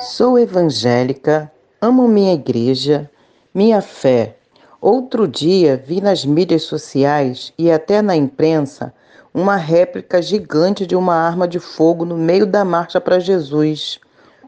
Sou 0.00 0.38
evangélica 0.38 1.53
Amo 1.86 2.08
minha 2.08 2.32
igreja, 2.32 3.10
minha 3.54 3.82
fé. 3.82 4.36
Outro 4.80 5.28
dia 5.28 5.76
vi 5.86 6.00
nas 6.00 6.24
mídias 6.24 6.62
sociais 6.62 7.52
e 7.58 7.70
até 7.70 8.00
na 8.00 8.16
imprensa 8.16 8.94
uma 9.34 9.56
réplica 9.56 10.22
gigante 10.22 10.86
de 10.86 10.96
uma 10.96 11.14
arma 11.14 11.46
de 11.46 11.58
fogo 11.58 12.06
no 12.06 12.16
meio 12.16 12.46
da 12.46 12.64
marcha 12.64 13.02
para 13.02 13.18
Jesus. 13.18 14.00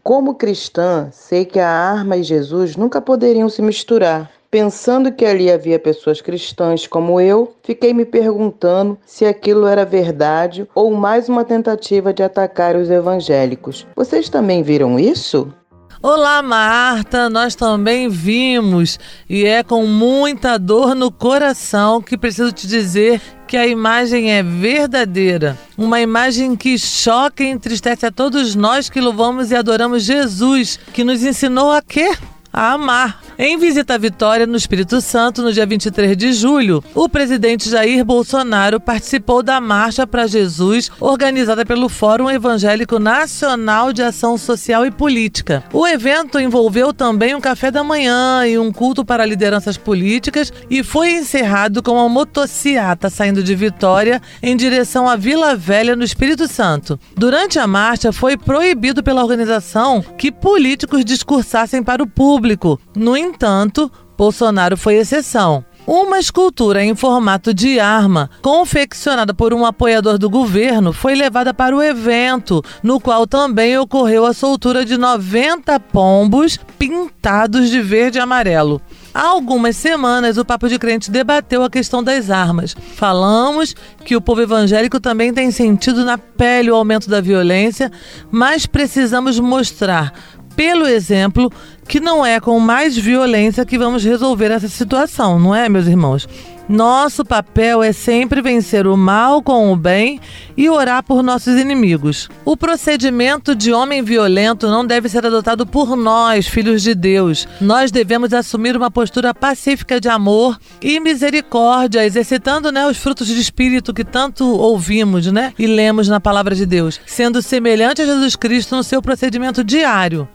Como 0.03 0.35
cristã, 0.35 1.11
sei 1.13 1.45
que 1.45 1.61
a 1.61 1.69
arma 1.69 2.17
e 2.17 2.23
Jesus 2.23 2.75
nunca 2.75 3.03
poderiam 3.03 3.51
se 3.51 3.61
misturar. 3.61 4.31
Pensando 4.51 5.13
que 5.13 5.27
ali 5.27 5.53
havia 5.53 5.79
pessoas 5.79 6.23
cristãs 6.23 6.87
como 6.87 7.21
eu, 7.21 7.55
fiquei 7.63 7.93
me 7.93 8.07
perguntando 8.07 8.97
se 9.05 9.27
aquilo 9.27 9.67
era 9.67 9.85
verdade 9.85 10.67
ou 10.75 10.91
mais 10.91 11.29
uma 11.29 11.45
tentativa 11.45 12.15
de 12.15 12.23
atacar 12.23 12.77
os 12.77 12.89
evangélicos. 12.89 13.87
Vocês 13.95 14.31
também 14.31 14.63
viram 14.63 14.99
isso? 14.99 15.53
Olá, 16.03 16.43
Marta, 16.43 17.31
nós 17.31 17.55
também 17.55 18.07
vimos 18.09 18.99
e 19.29 19.47
é 19.47 19.63
com 19.63 19.87
muita 19.87 20.59
dor 20.59 20.95
no 20.95 21.11
coração 21.11 22.03
que 22.03 22.19
preciso 22.19 22.53
te 22.53 22.67
dizer 22.67 23.19
que 23.49 23.57
a 23.57 23.67
imagem 23.67 24.31
é 24.31 24.43
verdadeira. 24.43 25.57
Uma 25.77 25.99
imagem 25.99 26.55
que 26.55 26.79
choca 26.79 27.43
e 27.43 27.49
entristece 27.49 28.05
a 28.05 28.13
todos 28.13 28.55
nós 28.55 28.91
que 28.91 29.01
louvamos 29.01 29.51
e 29.51 29.57
adoramos 29.57 30.03
Jesus, 30.03 30.79
que 30.93 31.03
nos 31.03 31.25
ensinou 31.25 31.73
a 31.73 31.81
quê? 31.81 32.11
A 32.57 32.73
amar. 32.73 33.21
Em 33.39 33.59
visita 33.59 33.97
à 33.97 33.99
Vitória, 33.99 34.47
no 34.47 34.57
Espírito 34.57 34.99
Santo, 35.03 35.43
no 35.43 35.53
dia 35.53 35.67
23 35.67 36.17
de 36.17 36.33
julho, 36.33 36.83
o 36.95 37.07
presidente 37.07 37.69
Jair 37.69 38.03
Bolsonaro 38.03 38.81
participou 38.81 39.43
da 39.43 39.61
Marcha 39.61 40.07
para 40.07 40.27
Jesus, 40.27 40.91
organizada 40.99 41.67
pelo 41.67 41.91
Fórum 41.91 42.31
Evangélico 42.31 42.99
Nacional 42.99 43.93
de 43.93 44.03
Ação 44.03 44.39
Social 44.39 44.87
e 44.87 44.91
Política. 44.91 45.65
O 45.71 45.87
evento 45.87 46.41
envolveu 46.41 46.95
também 46.95 47.35
um 47.35 47.41
café 47.43 47.71
da 47.71 47.85
manhã 47.85 48.47
e 48.47 48.59
um 48.59 48.73
culto 48.73 49.05
para 49.05 49.27
lideranças 49.27 49.77
políticas 49.77 50.51
e 50.71 50.83
foi 50.83 51.11
encerrado 51.11 51.83
com 51.83 51.93
uma 51.93 52.09
motociata 52.09 53.11
saindo 53.11 53.43
de 53.43 53.55
Vitória 53.55 54.23
em 54.43 54.57
direção 54.57 55.07
à 55.07 55.15
Vila 55.15 55.55
Velha, 55.55 55.95
no 55.95 56.05
Espírito 56.05 56.49
Santo. 56.49 56.99
Durante 57.15 57.59
a 57.59 57.67
marcha, 57.67 58.15
foi 58.15 58.39
proibido 58.39 59.03
pela 59.03 59.23
organização 59.23 60.03
que 60.17 60.33
políticos 60.33 61.05
discursassem 61.05 61.83
para 61.83 62.03
o 62.03 62.09
público. 62.47 62.79
No 62.95 63.17
entanto, 63.17 63.91
Bolsonaro 64.17 64.77
foi 64.77 64.95
exceção. 64.95 65.65
Uma 65.87 66.19
escultura 66.19 66.85
em 66.85 66.97
formato 66.97 67.55
de 67.55 67.79
arma, 67.79 68.29
confeccionada 68.43 69.33
por 69.33 69.55
um 69.55 69.65
apoiador 69.65 70.19
do 70.19 70.29
governo, 70.29 70.93
foi 70.93 71.15
levada 71.15 71.55
para 71.55 71.77
o 71.77 71.83
evento, 71.83 72.61
no 72.83 72.99
qual 72.99 73.25
também 73.25 73.79
ocorreu 73.79 74.27
a 74.27 74.33
soltura 74.33 74.85
de 74.85 74.97
90 74.97 75.79
pombos 75.79 76.59
pintados 76.77 77.71
de 77.71 77.81
verde 77.81 78.19
e 78.19 78.21
amarelo. 78.21 78.81
Há 79.15 79.29
algumas 79.29 79.77
semanas, 79.77 80.39
o 80.39 80.45
Papo 80.45 80.69
de 80.69 80.77
Crente 80.77 81.09
debateu 81.09 81.63
a 81.63 81.71
questão 81.71 82.03
das 82.03 82.31
armas. 82.31 82.77
Falamos 82.97 83.75
que 84.05 84.17
o 84.17 84.21
povo 84.21 84.43
evangélico 84.43 84.99
também 84.99 85.33
tem 85.33 85.53
sentido 85.53 86.05
na 86.05 86.19
pele 86.19 86.71
o 86.71 86.75
aumento 86.75 87.09
da 87.09 87.21
violência, 87.21 87.93
mas 88.31 88.67
precisamos 88.67 89.39
mostrar 89.39 90.13
pelo 90.57 90.87
exemplo, 90.87 91.53
que 91.87 92.01
não 92.01 92.25
é 92.25 92.41
com 92.41 92.59
mais 92.59 92.97
violência 92.97 93.65
que 93.65 93.79
vamos 93.79 94.05
resolver 94.05 94.51
essa 94.51 94.69
situação, 94.69 95.39
não 95.39 95.55
é, 95.55 95.69
meus 95.69 95.87
irmãos? 95.87 96.29
Nosso 96.69 97.25
papel 97.25 97.81
é 97.81 97.93
sempre 97.93 98.43
vencer 98.43 98.89
o 98.89 98.97
mal 98.97 99.41
com 99.41 99.73
o 99.73 99.77
bem 99.77 100.21
e 100.57 100.69
orar 100.69 101.01
por 101.05 101.23
nossos 101.23 101.57
inimigos. 101.57 102.29
O 102.45 102.57
procedimento 102.57 103.55
de 103.55 103.73
homem 103.73 104.03
violento 104.03 104.67
não 104.67 104.85
deve 104.85 105.09
ser 105.09 105.25
adotado 105.25 105.65
por 105.65 105.95
nós, 105.95 106.49
filhos 106.49 106.83
de 106.83 106.93
Deus. 106.93 107.47
Nós 107.61 107.93
devemos 107.93 108.33
assumir 108.33 108.77
uma 108.77 108.91
postura 108.91 109.33
pacífica 109.33 110.01
de 110.01 110.09
amor 110.09 110.59
e 110.83 110.99
misericórdia, 110.99 112.05
exercitando 112.05 112.73
né, 112.73 112.85
os 112.85 112.97
frutos 112.97 113.29
de 113.29 113.41
espírito 113.41 113.95
que 113.95 114.05
tanto 114.05 114.45
ouvimos 114.45 115.31
né, 115.31 115.55
e 115.57 115.69
lemos 115.69 116.09
na 116.09 116.19
palavra 116.19 116.57
de 116.57 116.67
Deus, 116.67 117.01
sendo 117.07 117.41
semelhante 117.43 118.03
a 118.03 118.07
Jesus 118.07 118.35
Cristo 118.35 118.75
no 118.75 118.83
seu 118.83 119.01
procedimento 119.01 119.63
diário. 119.63 120.29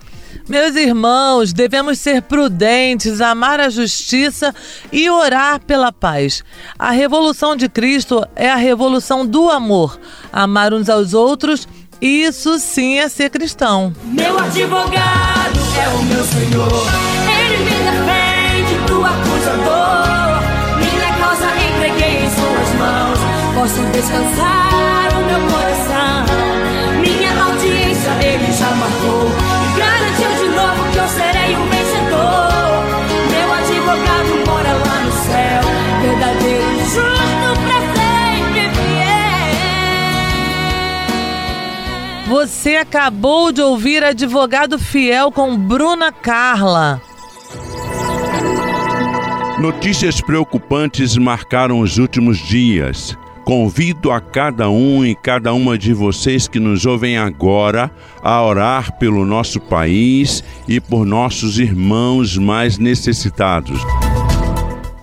Meus 0.48 0.76
irmãos, 0.76 1.54
devemos 1.54 2.00
ser 2.00 2.22
prudentes, 2.22 3.22
amar 3.22 3.60
a 3.60 3.70
justiça 3.70 4.54
e 4.92 5.10
orar 5.10 5.60
pela 5.62 5.92
paz. 5.92 6.44
A 6.78 6.92
revolução 6.92 7.56
de 7.56 7.70
Cristo 7.70 8.26
é 8.36 8.50
a 8.50 8.56
revolução 8.56 9.26
do 9.26 9.50
amor. 9.50 10.00
Amar 10.32 10.74
uns 10.74 10.90
aos 10.90 11.14
outros, 11.14 11.68
isso 12.02 12.58
sim 12.60 12.98
é 13.00 13.08
ser 13.08 13.30
cristão. 13.30 13.94
Meu 14.04 14.38
advogado 14.40 15.60
é 15.80 15.88
o 15.90 16.04
meu 16.04 16.24
Senhor. 16.24 16.88
Ele 17.30 17.58
me 17.64 17.70
defende 17.70 18.88
do 18.88 19.06
acusador. 19.06 20.42
Minha 20.78 21.14
causa 21.20 21.46
entreguei 21.46 22.26
em 22.26 22.30
suas 22.30 22.76
mãos. 22.80 23.20
Posso 23.54 23.82
descansar 23.92 25.10
o 25.14 25.26
meu 25.26 25.52
coração. 25.52 25.71
Você 42.42 42.76
acabou 42.76 43.52
de 43.52 43.62
ouvir 43.62 44.04
Advogado 44.04 44.80
Fiel 44.80 45.32
com 45.32 45.56
Bruna 45.56 46.12
Carla. 46.12 47.00
Notícias 49.60 50.20
preocupantes 50.20 51.16
marcaram 51.18 51.82
os 51.82 52.00
últimos 52.00 52.40
dias. 52.40 53.16
Convido 53.46 54.10
a 54.10 54.20
cada 54.20 54.72
um 54.72 55.06
e 55.06 55.14
cada 55.14 55.54
uma 55.54 55.78
de 55.78 55.94
vocês 55.94 56.48
que 56.48 56.60
nos 56.60 56.84
ouvem 56.84 57.16
agora 57.16 57.92
a 58.24 58.44
orar 58.44 58.98
pelo 58.98 59.24
nosso 59.24 59.60
país 59.62 60.44
e 60.68 60.80
por 60.80 61.06
nossos 61.06 61.60
irmãos 61.60 62.40
mais 62.40 62.80
necessitados. 62.80 63.80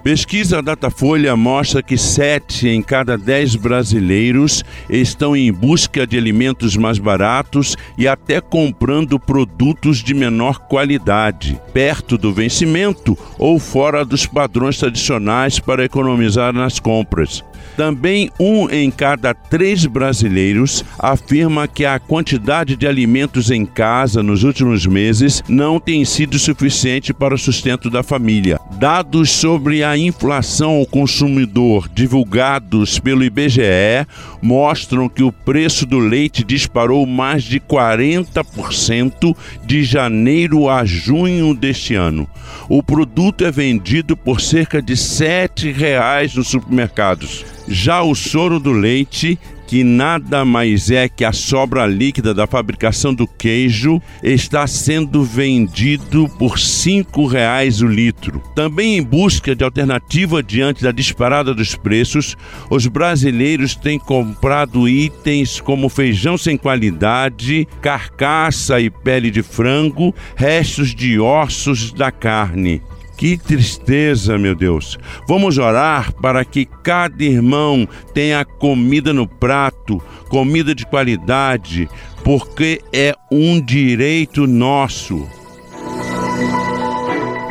Pesquisa 0.09 0.63
Datafolha 0.63 1.37
mostra 1.37 1.83
que 1.83 1.99
sete 1.99 2.67
em 2.67 2.81
cada 2.81 3.19
dez 3.19 3.55
brasileiros 3.55 4.65
estão 4.89 5.37
em 5.37 5.53
busca 5.53 6.07
de 6.07 6.17
alimentos 6.17 6.79
mais 6.79 6.99
baratos 6.99 7.77
e 7.99 8.09
até 8.09 8.41
comprando 8.41 9.21
produtos 9.21 9.99
de 9.99 10.15
menor 10.15 10.61
qualidade, 10.61 11.61
perto 11.75 12.17
do 12.17 12.33
vencimento 12.33 13.19
ou 13.39 13.59
fora 13.59 14.03
dos 14.03 14.25
padrões 14.25 14.79
tradicionais 14.79 15.61
para 15.61 15.85
economizar 15.85 16.55
nas 16.55 16.81
compras. 16.81 17.45
Também 17.79 18.29
um 18.41 18.69
em 18.69 18.91
cada 18.91 19.33
três 19.33 19.87
brasileiros 19.87 20.85
afirma 20.99 21.69
que 21.69 21.85
a 21.85 21.97
quantidade 22.01 22.75
de 22.75 22.89
alimentos 22.89 23.53
em 23.53 23.65
casa 23.65 24.21
nos 24.21 24.43
últimos 24.43 24.85
meses 24.85 25.45
não 25.49 25.79
tem 25.79 26.05
sido 26.05 26.41
suficiente 26.41 27.15
para 27.15 27.37
o 27.37 27.39
sustento 27.39 27.89
da 27.89 28.03
família. 28.03 28.59
Dados 28.81 29.31
sobre 29.31 29.85
a 29.85 29.97
inflação 29.97 30.73
ao 30.73 30.87
consumidor 30.87 31.89
divulgados 31.89 32.99
pelo 32.99 33.23
IBGE 33.23 34.05
mostram 34.43 35.09
que 35.09 35.23
o 35.23 35.31
preço 35.31 35.87
do 35.87 36.01
leite 36.01 36.43
disparou 36.43 37.07
mais 37.07 37.45
de 37.45 37.61
40% 37.61 39.37
de 39.65 39.85
janeiro 39.85 40.69
a 40.69 40.85
junho 40.85 41.55
deste 41.55 41.95
ano. 41.95 42.29
O 42.69 42.83
produto 42.83 43.45
é 43.45 43.53
vendido 43.53 44.17
por 44.17 44.41
cerca 44.41 44.83
de 44.83 44.95
R$ 44.95 44.99
7,00 44.99 46.35
nos 46.35 46.49
supermercados. 46.49 47.45
Já 47.69 48.03
o 48.03 48.15
soro 48.15 48.59
do 48.59 48.73
leite, 48.73 49.39
que 49.67 49.85
nada 49.85 50.43
mais 50.47 50.91
é 50.91 51.07
que 51.07 51.23
a 51.23 51.33
sobra 51.33 51.87
líquida 51.87 52.33
da 52.33 52.47
fabricação 52.47 53.13
do 53.13 53.27
queijo, 53.27 54.01
está 54.23 54.67
sendo 54.67 55.23
vendido 55.23 56.27
por 56.39 56.53
R$ 56.53 56.63
5,00 56.63 57.83
o 57.83 57.87
litro. 57.87 58.43
Também 58.55 58.97
em 58.97 59.03
busca 59.03 59.55
de 59.55 59.63
alternativa 59.63 60.43
diante 60.43 60.83
da 60.83 60.91
disparada 60.91 61.55
dos 61.55 61.75
preços, 61.75 62.35
os 62.71 62.87
brasileiros 62.87 63.77
têm 63.77 63.99
comprado 63.99 64.89
itens 64.89 65.61
como 65.61 65.91
feijão 65.91 66.39
sem 66.39 66.57
qualidade, 66.57 67.69
carcaça 67.83 68.81
e 68.81 68.89
pele 68.89 69.31
de 69.31 69.43
frango, 69.43 70.15
restos 70.35 70.95
de 70.95 71.21
ossos 71.21 71.93
da 71.93 72.11
carne. 72.11 72.81
Que 73.19 73.37
tristeza, 73.37 74.39
meu 74.39 74.55
Deus. 74.55 74.97
Vamos 75.27 75.59
orar 75.59 76.13
para 76.15 76.45
que 76.45 76.65
cada 76.65 77.25
irmão 77.25 77.87
tenha 78.15 78.45
comida 78.45 79.13
no 79.13 79.27
prato, 79.27 80.01
comida 80.29 80.73
de 80.73 80.87
qualidade, 80.87 81.89
porque 82.23 82.81
é 82.93 83.13
um 83.29 83.61
direito 83.61 84.47
nosso. 84.47 85.29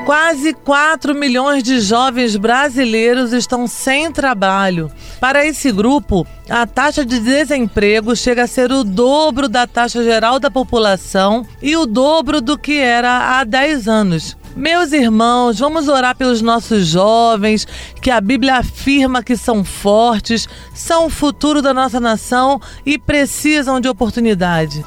Quase 0.06 0.53
4 0.53 1.13
milhões 1.13 1.62
de 1.63 1.82
jovens 1.82 2.38
brasileiros 2.38 3.34
estão 3.34 3.67
sem 3.67 4.10
trabalho. 4.10 4.89
Para 5.19 5.45
esse 5.45 5.69
grupo, 5.69 6.25
a 6.49 6.65
taxa 6.65 7.06
de 7.06 7.19
desemprego 7.19 8.15
chega 8.15 8.43
a 8.43 8.47
ser 8.47 8.71
o 8.71 8.86
dobro 8.86 9.49
da 9.49 9.67
taxa 9.67 10.01
geral 10.01 10.39
da 10.39 10.49
população 10.49 11.45
e 11.62 11.75
o 11.75 11.86
dobro 11.86 12.39
do 12.39 12.58
que 12.58 12.77
era 12.77 13.38
há 13.38 13.43
10 13.43 13.89
anos. 13.89 14.38
Meus 14.58 14.91
irmãos, 14.91 15.60
vamos 15.60 15.88
orar 15.88 16.17
pelos 16.17 16.41
nossos 16.41 16.88
jovens, 16.88 17.67
que 18.02 18.10
a 18.10 18.20
Bíblia 18.20 18.56
afirma 18.56 19.22
que 19.22 19.38
são 19.38 19.63
fortes, 19.63 20.50
são 20.74 21.06
o 21.06 21.10
futuro 21.12 21.62
da 21.62 21.76
nossa 21.76 22.00
nação 22.00 22.60
e 22.84 22.98
precisam 22.98 23.80
de 23.80 23.88
oportunidade. 23.88 24.84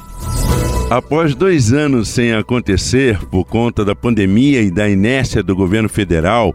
Após 0.89 1.33
dois 1.33 1.71
anos 1.71 2.09
sem 2.09 2.33
acontecer 2.33 3.17
por 3.27 3.45
conta 3.45 3.85
da 3.85 3.95
pandemia 3.95 4.61
e 4.61 4.69
da 4.69 4.89
inércia 4.89 5.41
do 5.41 5.55
governo 5.55 5.87
federal, 5.87 6.53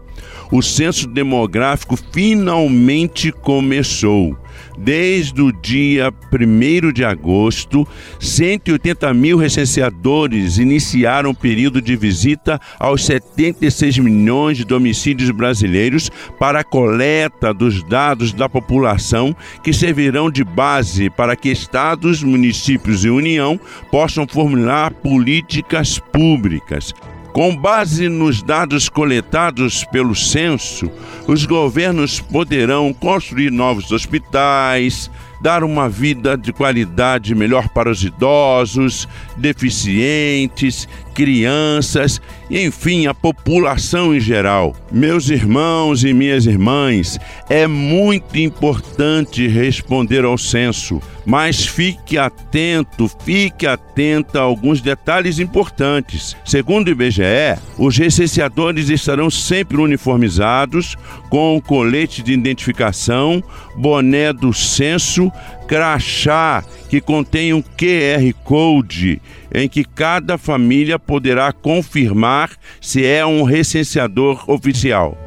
o 0.51 0.61
censo 0.61 1.07
demográfico 1.07 1.97
finalmente 2.11 3.31
começou. 3.31 4.37
Desde 4.77 5.41
o 5.41 5.51
dia 5.51 6.13
1 6.31 6.91
de 6.91 7.03
agosto, 7.03 7.87
180 8.19 9.11
mil 9.11 9.35
recenseadores 9.37 10.59
iniciaram 10.59 11.31
o 11.31 11.35
período 11.35 11.81
de 11.81 11.95
visita 11.95 12.61
aos 12.79 13.03
76 13.03 13.97
milhões 13.97 14.57
de 14.57 14.65
domicílios 14.65 15.31
brasileiros 15.31 16.11
para 16.37 16.59
a 16.59 16.63
coleta 16.63 17.51
dos 17.53 17.83
dados 17.83 18.31
da 18.33 18.47
população 18.47 19.35
que 19.63 19.73
servirão 19.73 20.29
de 20.29 20.43
base 20.43 21.09
para 21.09 21.35
que 21.35 21.49
estados, 21.49 22.21
municípios 22.21 23.03
e 23.03 23.09
União 23.09 23.59
possam 23.91 24.27
formular 24.27 24.93
políticas 24.93 25.97
públicas. 25.97 26.93
Com 27.37 27.55
base 27.55 28.09
nos 28.09 28.41
dados 28.41 28.89
coletados 28.89 29.83
pelo 29.91 30.15
censo, 30.15 30.91
os 31.27 31.45
governos 31.45 32.19
poderão 32.19 32.91
construir 32.91 33.51
novos 33.51 33.91
hospitais, 33.91 35.07
dar 35.39 35.63
uma 35.63 35.87
vida 35.87 36.35
de 36.35 36.51
qualidade 36.51 37.35
melhor 37.35 37.69
para 37.69 37.91
os 37.91 38.03
idosos, 38.03 39.07
deficientes, 39.37 40.89
crianças 41.17 42.21
enfim, 42.49 43.07
a 43.07 43.13
população 43.13 44.15
em 44.15 44.19
geral. 44.19 44.75
Meus 44.91 45.29
irmãos 45.29 46.03
e 46.03 46.13
minhas 46.13 46.45
irmãs, 46.45 47.19
é 47.49 47.67
muito 47.67 48.37
importante 48.37 49.47
responder 49.47 50.23
ao 50.23 50.37
censo, 50.37 51.01
mas 51.25 51.65
fique 51.65 52.17
atento, 52.17 53.09
fique 53.23 53.67
atenta 53.67 54.39
a 54.39 54.43
alguns 54.43 54.79
detalhes 54.79 55.39
importantes. 55.39 56.37
Segundo 56.45 56.87
o 56.87 56.91
IBGE, 56.91 57.59
os 57.77 57.97
recenseadores 57.97 58.89
estarão 58.89 59.29
sempre 59.29 59.77
uniformizados, 59.77 60.95
com 61.29 61.59
colete 61.59 62.23
de 62.23 62.31
identificação, 62.31 63.43
boné 63.75 64.31
do 64.31 64.53
censo, 64.53 65.29
crachá 65.67 66.63
que 66.89 67.01
contém 67.01 67.53
um 67.53 67.61
QR 67.61 68.33
Code 68.45 69.21
em 69.53 69.67
que 69.67 69.83
cada 69.83 70.37
família 70.37 70.97
poderá 70.97 71.51
confirmar 71.51 72.51
se 72.81 73.05
é 73.05 73.25
um 73.25 73.43
recenseador 73.43 74.43
oficial. 74.49 75.17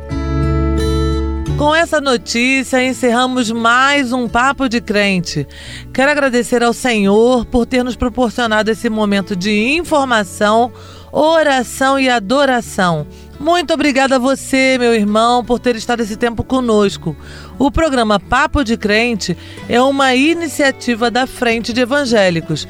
Com 1.60 1.74
essa 1.74 2.00
notícia, 2.00 2.82
encerramos 2.82 3.50
mais 3.50 4.14
um 4.14 4.26
Papo 4.26 4.66
de 4.66 4.80
Crente. 4.80 5.46
Quero 5.92 6.10
agradecer 6.10 6.62
ao 6.62 6.72
Senhor 6.72 7.44
por 7.44 7.66
ter 7.66 7.84
nos 7.84 7.96
proporcionado 7.96 8.70
esse 8.70 8.88
momento 8.88 9.36
de 9.36 9.74
informação, 9.74 10.72
oração 11.12 12.00
e 12.00 12.08
adoração. 12.08 13.06
Muito 13.38 13.74
obrigada 13.74 14.16
a 14.16 14.18
você, 14.18 14.78
meu 14.78 14.94
irmão, 14.94 15.44
por 15.44 15.58
ter 15.58 15.76
estado 15.76 16.00
esse 16.02 16.16
tempo 16.16 16.42
conosco. 16.42 17.14
O 17.58 17.70
programa 17.70 18.18
Papo 18.18 18.64
de 18.64 18.78
Crente 18.78 19.36
é 19.68 19.82
uma 19.82 20.14
iniciativa 20.14 21.10
da 21.10 21.26
Frente 21.26 21.74
de 21.74 21.82
Evangélicos. 21.82 22.66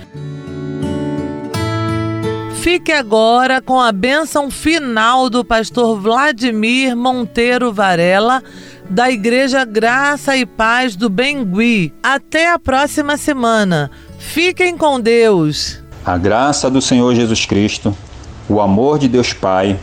Fique 2.61 2.92
agora 2.92 3.62
com 3.62 3.81
a 3.81 3.90
bênção 3.90 4.51
final 4.51 5.31
do 5.31 5.42
pastor 5.42 5.99
Vladimir 5.99 6.94
Monteiro 6.94 7.73
Varela, 7.73 8.42
da 8.88 9.11
Igreja 9.11 9.64
Graça 9.64 10.37
e 10.37 10.44
Paz 10.44 10.94
do 10.94 11.09
Bengui. 11.09 11.90
Até 12.03 12.53
a 12.53 12.59
próxima 12.59 13.16
semana. 13.16 13.90
Fiquem 14.18 14.77
com 14.77 15.01
Deus. 15.01 15.83
A 16.05 16.18
graça 16.18 16.70
do 16.70 16.83
Senhor 16.83 17.14
Jesus 17.14 17.46
Cristo, 17.46 17.96
o 18.46 18.61
amor 18.61 18.99
de 18.99 19.09
Deus 19.09 19.33
Pai 19.33 19.79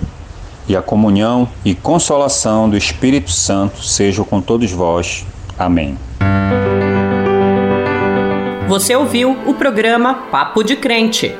e 0.68 0.76
a 0.76 0.82
comunhão 0.82 1.50
e 1.66 1.74
consolação 1.74 2.70
do 2.70 2.78
Espírito 2.78 3.32
Santo 3.32 3.84
sejam 3.84 4.24
com 4.24 4.40
todos 4.40 4.72
vós. 4.72 5.26
Amém. 5.58 5.98
Você 8.68 8.96
ouviu 8.96 9.36
o 9.48 9.56
programa 9.56 10.13
Papo 10.30 10.62
de 10.62 10.76
Crente. 10.76 11.34